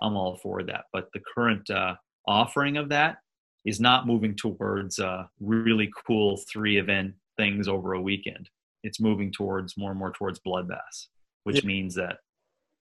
[0.00, 0.84] I'm all for that.
[0.92, 1.94] But the current uh,
[2.26, 3.18] offering of that
[3.64, 8.48] is not moving towards uh, really cool three event things over a weekend.
[8.82, 11.06] It's moving towards more and more towards bloodbaths,
[11.44, 11.66] which yeah.
[11.66, 12.18] means that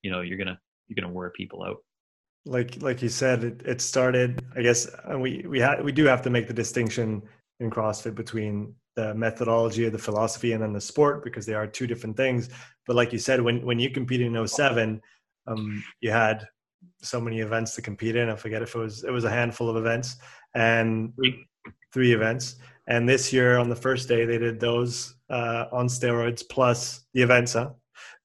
[0.01, 1.77] you know you're gonna you're gonna wear people out.
[2.45, 4.43] Like like you said, it, it started.
[4.55, 7.21] I guess we we had we do have to make the distinction
[7.59, 11.67] in CrossFit between the methodology of the philosophy and then the sport because they are
[11.67, 12.49] two different things.
[12.87, 15.01] But like you said, when when you competed in 07,
[15.47, 16.45] um, you had
[17.01, 18.29] so many events to compete in.
[18.29, 20.17] I forget if it was it was a handful of events
[20.55, 21.13] and
[21.93, 22.55] three, events.
[22.87, 27.21] And this year on the first day, they did those uh, on steroids plus the
[27.21, 27.71] events, huh?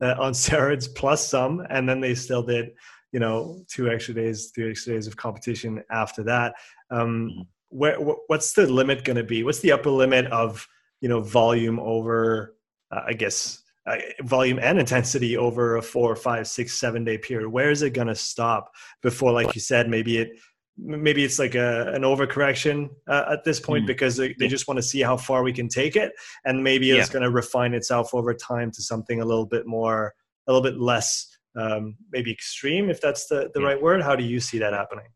[0.01, 2.71] Uh, on steroids plus some, and then they still did,
[3.17, 6.53] you know, two extra days, three extra days of competition after that.
[6.91, 7.41] Um, mm-hmm.
[7.71, 9.43] where, what's the limit going to be?
[9.43, 10.69] What's the upper limit of
[11.01, 12.57] you know volume over?
[12.91, 17.49] Uh, I guess uh, volume and intensity over a four, five, six, seven day period?
[17.49, 18.71] Where is it going to stop
[19.03, 20.33] before, like you said, maybe it
[20.77, 23.87] maybe it's like a, an overcorrection uh, at this point mm.
[23.87, 26.13] because they, they just want to see how far we can take it
[26.45, 27.13] and maybe it's yeah.
[27.15, 30.13] going to refine itself over time to something a little bit more
[30.47, 33.67] a little bit less um, maybe extreme if that's the, the yeah.
[33.67, 34.03] right word?
[34.03, 35.07] How do you see that happening?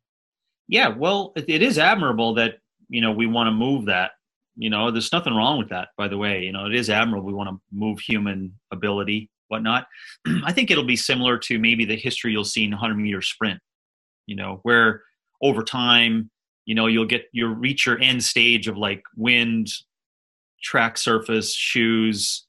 [0.68, 2.58] Yeah well it is admirable that
[2.88, 4.12] you know we want to move that.
[4.56, 6.42] You know there's nothing wrong with that by the way.
[6.42, 9.86] You know it is admirable we want to move human ability whatnot.
[10.44, 13.60] I think it'll be similar to maybe the history you'll see in 100 meter sprint
[14.30, 15.02] you know where
[15.42, 16.30] over time
[16.64, 19.66] you know you'll get you'll reach your end stage of like wind
[20.62, 22.46] track surface shoes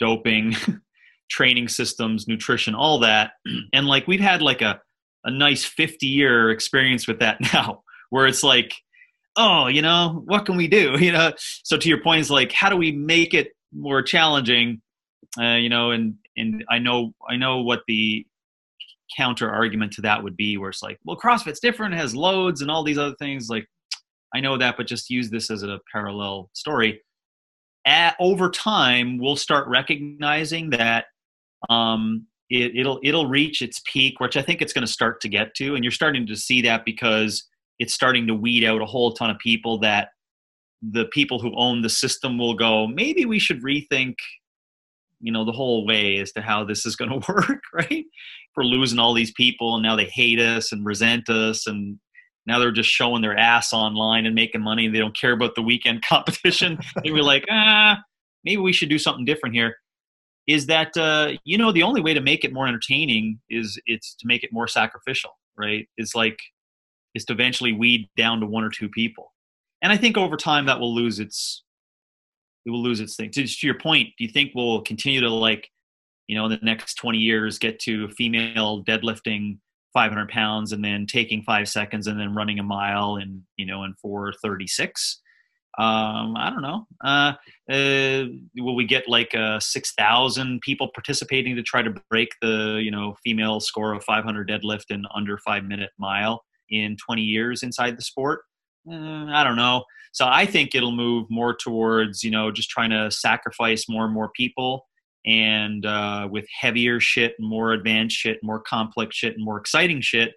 [0.00, 0.54] doping
[1.32, 3.32] training systems nutrition all that
[3.72, 4.80] and like we've had like a
[5.24, 8.74] a nice 50 year experience with that now where it's like
[9.36, 12.52] oh you know what can we do you know so to your point is like
[12.52, 14.82] how do we make it more challenging
[15.40, 18.26] uh, you know and and i know i know what the
[19.16, 22.70] counter argument to that would be where it's like, well, CrossFit's different, has loads and
[22.70, 23.48] all these other things.
[23.48, 23.66] Like,
[24.34, 27.02] I know that, but just use this as a parallel story.
[27.84, 31.06] At, over time, we'll start recognizing that
[31.70, 35.28] um, it, it'll it'll reach its peak, which I think it's going to start to
[35.28, 37.46] get to, and you're starting to see that because
[37.78, 40.08] it's starting to weed out a whole ton of people that
[40.82, 44.14] the people who own the system will go, maybe we should rethink
[45.22, 48.04] you know the whole way as to how this is going to work right?
[48.54, 51.98] For losing all these people and now they hate us and resent us and
[52.44, 55.54] now they're just showing their ass online and making money and they don't care about
[55.54, 56.78] the weekend competition.
[57.02, 57.98] They were like ah
[58.44, 59.76] maybe we should do something different here
[60.46, 64.14] is that uh, you know the only way to make it more entertaining is it's
[64.14, 66.38] to make it more sacrificial right it's like
[67.14, 69.32] is to eventually weed down to one or two people
[69.82, 71.62] and i think over time that will lose its
[72.64, 73.30] it will lose its thing.
[73.30, 75.68] To, to your point, do you think we'll continue to like,
[76.28, 79.58] you know, in the next 20 years get to a female deadlifting
[79.92, 83.84] 500 pounds and then taking five seconds and then running a mile in, you know,
[83.84, 85.20] in 436?
[85.78, 86.86] Um, I don't know.
[87.02, 87.32] Uh,
[87.70, 88.24] uh,
[88.56, 93.16] will we get like uh, 6,000 people participating to try to break the, you know,
[93.24, 98.02] female score of 500 deadlift in under five minute mile in 20 years inside the
[98.02, 98.40] sport?
[98.90, 99.84] Uh, I don't know.
[100.12, 104.12] So I think it'll move more towards, you know, just trying to sacrifice more and
[104.12, 104.86] more people
[105.24, 110.32] and uh, with heavier shit, more advanced shit, more complex shit, and more exciting shit.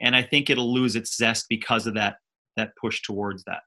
[0.00, 2.16] And I think it'll lose its zest because of that
[2.56, 3.62] that push towards that.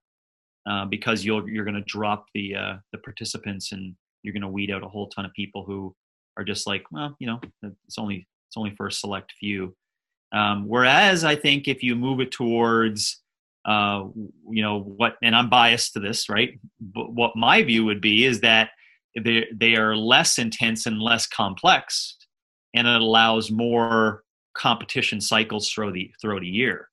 [0.69, 4.47] Uh, because you'll you're going to drop the uh, the participants and you're going to
[4.47, 5.95] weed out a whole ton of people who
[6.35, 9.75] are just like, well, you know, it's only it's only for a select few.
[10.33, 13.21] Um, whereas I think if you move it towards
[13.67, 14.05] uh,
[14.49, 18.23] you know what and i'm biased to this right but what my view would be
[18.23, 18.69] is that
[19.21, 22.15] they, they are less intense and less complex
[22.73, 24.23] and it allows more
[24.55, 26.87] competition cycles throughout the throughout a year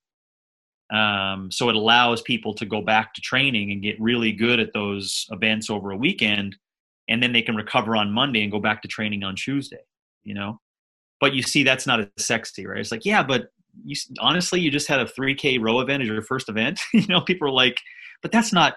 [0.92, 4.72] Um, so it allows people to go back to training and get really good at
[4.72, 6.56] those events over a weekend,
[7.08, 9.84] and then they can recover on Monday and go back to training on Tuesday.
[10.22, 10.60] You know,
[11.20, 12.80] but you see that's not as sexy, right?
[12.80, 13.48] It's like, yeah, but
[13.84, 16.80] you honestly, you just had a 3K row event as your first event.
[16.92, 17.80] you know, people are like,
[18.22, 18.74] but that's not.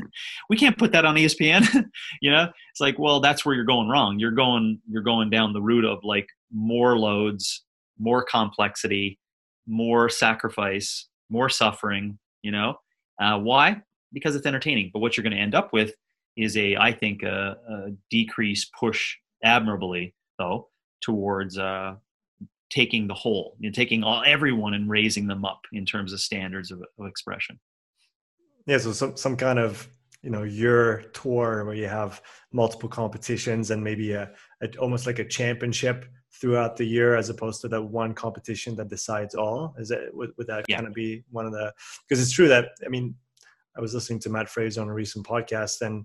[0.48, 1.86] we can't put that on ESPN.
[2.22, 4.18] you know, it's like, well, that's where you're going wrong.
[4.18, 7.64] You're going, you're going down the route of like more loads,
[7.98, 9.18] more complexity,
[9.66, 12.18] more sacrifice, more suffering.
[12.42, 12.76] You know,
[13.20, 13.82] uh, why?
[14.12, 14.90] Because it's entertaining.
[14.92, 15.94] But what you're going to end up with
[16.36, 20.68] is a, I think, a, a decrease push admirably though
[21.00, 21.94] towards uh,
[22.70, 26.20] taking the whole, you know, taking all everyone and raising them up in terms of
[26.20, 27.58] standards of, of expression.
[28.66, 29.88] Yeah, so some some kind of
[30.22, 32.22] you know your tour where you have
[32.52, 34.30] multiple competitions and maybe a,
[34.62, 36.06] a almost like a championship
[36.44, 39.74] throughout the year as opposed to that one competition that decides all?
[39.78, 40.76] Is it would, would that yeah.
[40.76, 41.72] kind of be one of the
[42.06, 43.14] because it's true that i mean
[43.78, 46.04] i was listening to matt fraser on a recent podcast and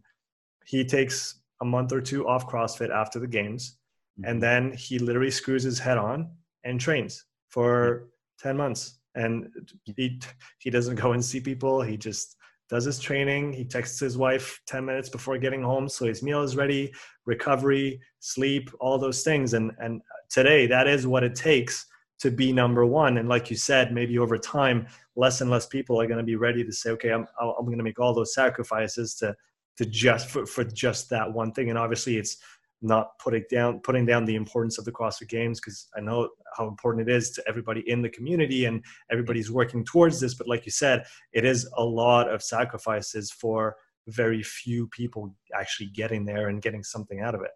[0.65, 3.77] he takes a month or two off crossfit after the games
[4.17, 4.29] mm-hmm.
[4.29, 6.31] and then he literally screws his head on
[6.63, 8.07] and trains for
[8.39, 9.49] 10 months and
[9.83, 10.19] he
[10.59, 11.81] he doesn't go and see people.
[11.81, 12.35] He just
[12.69, 13.53] does his training.
[13.53, 16.93] He texts his wife 10 minutes before getting home so his meal is ready
[17.25, 19.53] recovery sleep all those things.
[19.53, 21.85] And and today that is what it takes
[22.19, 25.99] to be number one and like you said maybe over time less and less people
[25.99, 28.33] are going to be ready to say okay i'm, I'm going to make all those
[28.33, 29.35] sacrifices to
[29.77, 32.37] to just for, for just that one thing and obviously it's
[32.81, 36.67] not putting down putting down the importance of the CrossFit Games because I know how
[36.67, 40.33] important it is to everybody in the community and everybody's working towards this.
[40.33, 41.03] But like you said,
[41.33, 43.75] it is a lot of sacrifices for
[44.07, 47.51] very few people actually getting there and getting something out of it.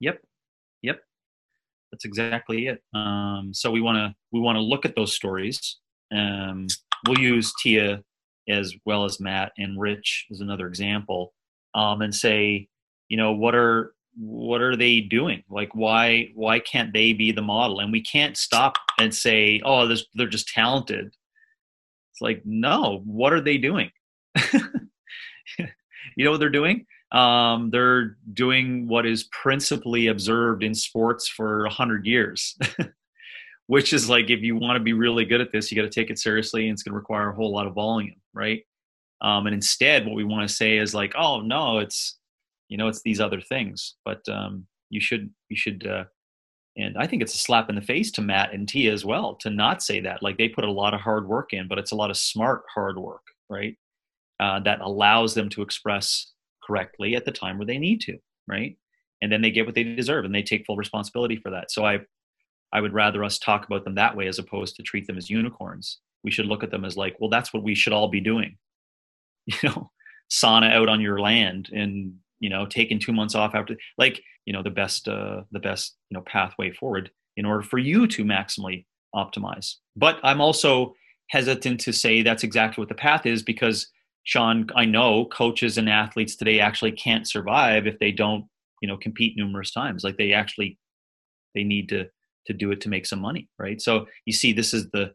[0.00, 0.20] Yep,
[0.82, 1.00] yep,
[1.92, 2.82] that's exactly it.
[2.94, 5.78] Um, so we want to we want to look at those stories.
[6.12, 6.66] Um,
[7.06, 8.02] we'll use Tia
[8.48, 11.32] as well as Matt and Rich as another example,
[11.74, 12.68] um, and say,
[13.08, 15.42] you know, what are what are they doing?
[15.48, 17.80] Like why why can't they be the model?
[17.80, 21.06] And we can't stop and say oh they're just talented.
[21.06, 23.90] It's like no what are they doing?
[26.16, 31.62] You know what they're doing um, they're doing what is principally observed in sports for
[31.64, 32.56] 100 years
[33.66, 36.00] which is like if you want to be really good at this you got to
[36.00, 38.62] take it seriously and it's going to require a whole lot of volume right?
[39.20, 42.18] Um, and instead what we want to say is like oh no it's
[42.68, 46.04] you know it's these other things but um, you should you should uh,
[46.76, 49.36] and i think it's a slap in the face to matt and tia as well
[49.36, 51.92] to not say that like they put a lot of hard work in but it's
[51.92, 53.22] a lot of smart hard work
[53.52, 53.76] right?
[54.40, 56.32] Uh, that allows them to express
[56.66, 58.18] correctly at the time where they need to
[58.48, 58.76] right?
[59.20, 61.70] And then they get what they deserve and they take full responsibility for that.
[61.70, 62.00] So i
[62.74, 65.30] i would rather us talk about them that way as opposed to treat them as
[65.30, 65.98] unicorns.
[66.24, 68.56] We should look at them as like well that's what we should all be doing.
[69.46, 69.90] You know
[70.30, 74.52] sauna out on your land and you know taking two months off after like you
[74.52, 78.24] know the best uh, the best you know pathway forward in order for you to
[78.24, 79.74] maximally optimize.
[79.96, 80.94] But i'm also
[81.28, 83.88] hesitant to say that's exactly what the path is because
[84.24, 88.44] sean i know coaches and athletes today actually can't survive if they don't
[88.82, 90.04] you know compete numerous times.
[90.04, 90.78] Like they actually
[91.54, 92.08] they need to
[92.46, 93.80] to do it to make some money right?
[93.80, 95.14] So you see this is the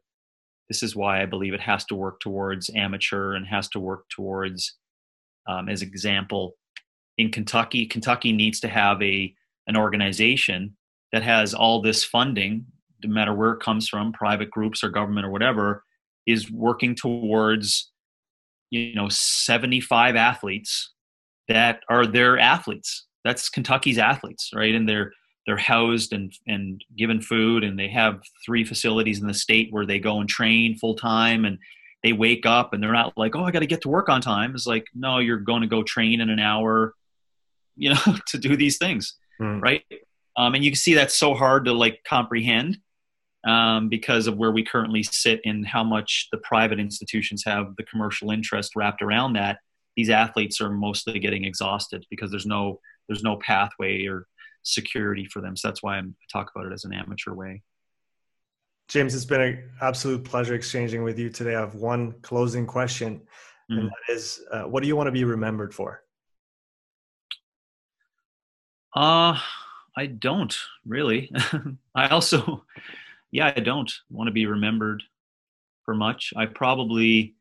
[0.70, 4.06] this is why i believe it has to work towards amateur and has to work
[4.10, 4.76] towards
[5.48, 6.56] um, as example
[7.18, 9.34] in Kentucky, Kentucky needs to have a
[9.68, 10.76] an organization
[11.12, 12.66] that has all this funding,
[13.04, 15.84] no matter where it comes from, private groups or government or whatever,
[16.26, 17.92] is working towards
[18.70, 20.94] you know 75 athletes
[21.48, 23.06] that are their athletes.
[23.24, 24.76] That's Kentucky's athletes, right?
[24.76, 25.12] And they're
[25.46, 29.86] they're housed and and given food, and they have three facilities in the state where
[29.86, 31.58] they go and train full time and
[32.04, 34.22] they wake up and they're not like, oh, I got to get to work on
[34.22, 34.54] time.
[34.54, 36.94] It's like, no, you're going to go train in an hour
[37.78, 39.62] you know to do these things mm.
[39.62, 39.84] right
[40.36, 42.80] um, and you can see that's so hard to like comprehend
[43.46, 47.84] um, because of where we currently sit and how much the private institutions have the
[47.84, 49.60] commercial interest wrapped around that
[49.96, 54.28] these athletes are mostly getting exhausted because there's no there's no pathway or
[54.64, 56.02] security for them so that's why i
[56.32, 57.62] talk about it as an amateur way
[58.90, 63.22] james it's been an absolute pleasure exchanging with you today i have one closing question
[63.72, 63.80] mm.
[63.80, 66.04] and that is uh, what do you want to be remembered for
[68.96, 69.38] uh,
[69.96, 70.56] I don't
[70.86, 71.32] really.
[71.96, 72.66] I also,
[73.32, 75.04] yeah, I don't want to be remembered
[75.84, 76.34] for much.
[76.36, 77.36] I probably,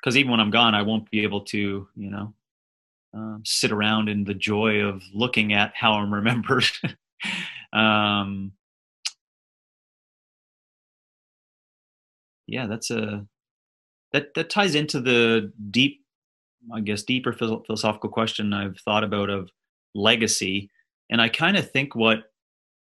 [0.00, 2.34] because even when I'm gone, I won't be able to, you know,
[3.16, 6.66] uh, sit around in the joy of looking at how I'm remembered.
[7.72, 8.52] um,
[12.46, 13.26] yeah, that's a
[14.12, 16.04] that that ties into the deep,
[16.72, 19.50] I guess, deeper philosophical question I've thought about of
[19.94, 20.70] legacy,
[21.10, 22.24] and I kind of think what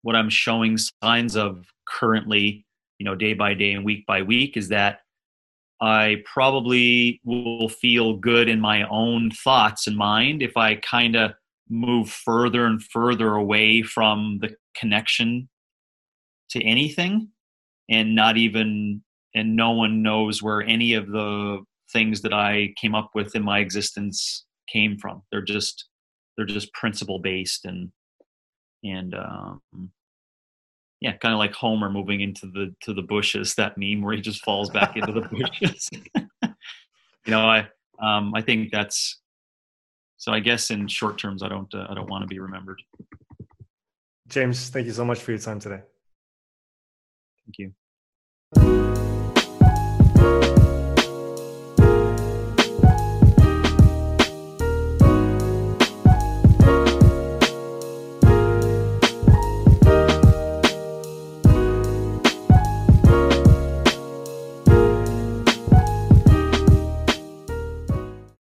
[0.04, 2.66] what I'm showing signs of currently,
[2.98, 4.98] you know, day by day and week by week, is that
[5.80, 11.32] I probably will feel good in my own thoughts and mind if I kind of
[11.70, 15.48] move further and further away from the connection
[16.50, 17.30] to anything
[17.88, 19.02] and not even
[19.34, 23.42] and no one knows where any of the things that I came up with in
[23.42, 25.22] my existence came from.
[25.32, 25.86] They're just
[26.36, 27.90] they're just principle based and
[28.84, 29.60] and um,
[31.00, 33.54] yeah, kind of like Homer moving into the to the bushes.
[33.54, 35.90] That meme where he just falls back into the bushes.
[36.42, 39.20] you know, I um, I think that's
[40.16, 40.32] so.
[40.32, 42.80] I guess in short terms, I don't uh, I don't want to be remembered.
[44.28, 45.82] James, thank you so much for your time today.
[47.44, 47.74] Thank you.